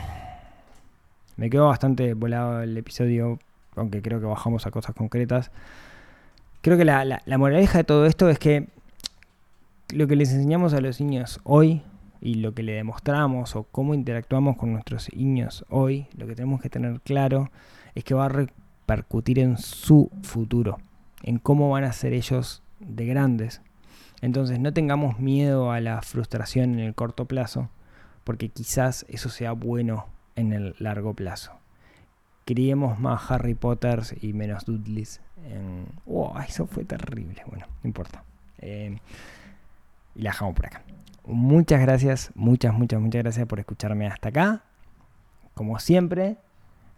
me 1.36 1.50
quedó 1.50 1.70
bastante 1.70 2.14
volado 2.14 2.62
el 2.62 2.78
episodio, 2.78 3.40
aunque 3.76 4.04
creo 4.04 4.20
que 4.20 4.28
bajamos 4.28 4.68
a 4.68 4.72
cosas 4.72 4.94
concretas. 4.94 5.50
Creo 6.62 6.78
que 6.78 6.86
la, 6.86 7.24
la 7.26 7.38
moraleja 7.40 7.80
de 7.80 7.84
todo 7.86 8.06
esto 8.06 8.30
es 8.30 8.38
que 8.38 8.68
lo 9.90 10.06
que 10.06 10.16
les 10.16 10.32
enseñamos 10.32 10.76
a 10.76 10.80
los 10.80 11.02
niños 11.02 11.40
hoy 11.44 11.82
y 12.24 12.36
lo 12.36 12.54
que 12.54 12.64
le 12.64 12.72
demostramos 12.72 13.58
o 13.58 13.64
cómo 13.64 13.94
interactuamos 13.94 14.56
con 14.56 14.72
nuestros 14.72 15.14
niños 15.14 15.66
hoy, 15.70 16.08
lo 16.16 16.26
que 16.26 16.36
tenemos 16.36 16.62
que 16.62 16.70
tener 16.70 17.02
claro 17.02 17.52
es 17.96 18.06
que 18.06 18.14
va 18.14 18.26
a 18.26 18.30
repercutir 18.30 19.40
en 19.40 19.58
su 19.58 20.10
futuro, 20.24 20.80
en 21.22 21.38
cómo 21.38 21.70
van 21.70 21.84
a 21.84 21.92
ser 21.92 22.14
ellos 22.14 22.64
de 22.80 23.06
grandes. 23.06 23.62
Entonces 24.22 24.58
no 24.62 24.72
tengamos 24.72 25.20
miedo 25.20 25.74
a 25.74 25.82
la 25.82 26.02
frustración 26.02 26.76
en 26.76 26.80
el 26.80 26.96
corto 26.96 27.26
plazo, 27.26 27.70
porque 28.24 28.48
quizás 28.48 29.06
eso 29.10 29.28
sea 29.28 29.52
bueno 29.52 30.06
en 30.38 30.54
el 30.54 30.76
largo 30.80 31.14
plazo. 31.14 31.52
Criemos 32.46 33.00
más 33.00 33.30
Harry 33.32 33.54
Potter 33.54 34.02
y 34.22 34.32
menos 34.32 34.64
Dudleys. 34.64 35.20
En... 35.46 35.88
Oh, 36.06 36.34
eso 36.48 36.68
fue 36.68 36.86
terrible. 36.86 37.44
Bueno, 37.48 37.68
no 37.84 37.88
importa. 37.88 38.24
Eh, 38.60 38.98
y 40.16 40.22
la 40.22 40.30
dejamos 40.30 40.56
por 40.56 40.68
acá. 40.68 40.84
Muchas 41.26 41.80
gracias, 41.80 42.32
muchas, 42.36 42.74
muchas, 42.74 43.00
muchas 43.00 43.24
gracias 43.24 43.48
por 43.48 43.60
escucharme 43.60 44.08
hasta 44.08 44.30
acá. 44.30 44.64
Como 45.54 45.80
siempre, 45.80 46.38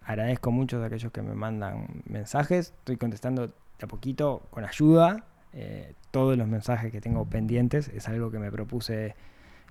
agradezco 0.02 0.52
mucho 0.52 0.82
a 0.82 0.88
aquellos 0.88 1.12
que 1.12 1.22
me 1.22 1.36
mandan 1.36 2.02
mensajes. 2.06 2.74
Estoy 2.80 2.98
contestando 2.98 3.48
de 3.48 3.54
a 3.84 3.88
poquito 3.88 4.48
con 4.50 4.66
ayuda. 4.66 5.26
Eh, 5.54 5.94
todos 6.10 6.38
los 6.38 6.48
mensajes 6.48 6.92
que 6.92 7.02
tengo 7.02 7.26
pendientes 7.26 7.88
es 7.90 8.08
algo 8.10 8.32
que 8.32 8.40
me 8.40 8.52
propuse, 8.52 9.16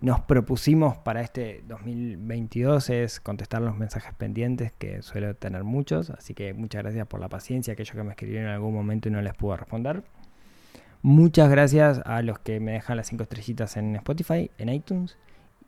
nos 0.00 0.20
propusimos 0.20 0.96
para 0.98 1.20
este 1.20 1.62
2022 1.66 2.90
es 2.90 3.20
contestar 3.20 3.60
los 3.60 3.76
mensajes 3.76 4.14
pendientes 4.14 4.72
que 4.72 5.02
suelo 5.02 5.34
tener 5.34 5.64
muchos. 5.64 6.10
Así 6.10 6.32
que 6.32 6.54
muchas 6.54 6.82
gracias 6.82 7.06
por 7.06 7.20
la 7.20 7.28
paciencia, 7.28 7.72
aquellos 7.72 7.96
que 7.96 8.02
me 8.02 8.10
escribieron 8.10 8.48
en 8.48 8.54
algún 8.54 8.72
momento 8.72 9.08
y 9.08 9.12
no 9.12 9.20
les 9.20 9.34
pude 9.34 9.56
responder. 9.56 10.04
Muchas 11.04 11.50
gracias 11.50 12.00
a 12.06 12.22
los 12.22 12.38
que 12.38 12.60
me 12.60 12.72
dejan 12.72 12.96
las 12.96 13.08
5 13.08 13.24
estrellitas 13.24 13.76
en 13.76 13.94
Spotify, 13.96 14.50
en 14.56 14.70
iTunes. 14.70 15.18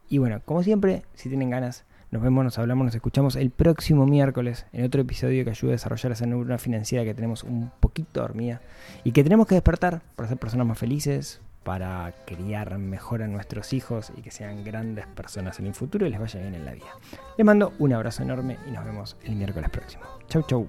Y 0.08 0.16
bueno, 0.16 0.40
como 0.42 0.62
siempre, 0.62 1.02
si 1.12 1.28
tienen 1.28 1.50
ganas, 1.50 1.84
nos 2.10 2.22
vemos, 2.22 2.42
nos 2.42 2.58
hablamos, 2.58 2.86
nos 2.86 2.94
escuchamos 2.94 3.36
el 3.36 3.50
próximo 3.50 4.06
miércoles 4.06 4.64
en 4.72 4.86
otro 4.86 5.02
episodio 5.02 5.44
que 5.44 5.50
ayude 5.50 5.72
a 5.72 5.74
desarrollar 5.74 6.12
esa 6.12 6.24
neurona 6.24 6.56
financiera 6.56 7.04
que 7.04 7.12
tenemos 7.12 7.44
un 7.44 7.70
poquito 7.80 8.22
dormida 8.22 8.62
y 9.04 9.12
que 9.12 9.22
tenemos 9.22 9.46
que 9.46 9.56
despertar 9.56 10.00
para 10.16 10.26
ser 10.26 10.38
personas 10.38 10.68
más 10.68 10.78
felices, 10.78 11.42
para 11.64 12.14
criar 12.24 12.78
mejor 12.78 13.22
a 13.22 13.28
nuestros 13.28 13.74
hijos 13.74 14.12
y 14.16 14.22
que 14.22 14.30
sean 14.30 14.64
grandes 14.64 15.06
personas 15.06 15.58
en 15.58 15.66
el 15.66 15.74
futuro 15.74 16.06
y 16.06 16.10
les 16.10 16.18
vaya 16.18 16.40
bien 16.40 16.54
en 16.54 16.64
la 16.64 16.72
vida. 16.72 16.88
Les 17.36 17.44
mando 17.44 17.74
un 17.78 17.92
abrazo 17.92 18.22
enorme 18.22 18.56
y 18.66 18.70
nos 18.70 18.86
vemos 18.86 19.18
el 19.22 19.36
miércoles 19.36 19.68
próximo. 19.68 20.04
Chau, 20.28 20.42
chau. 20.44 20.66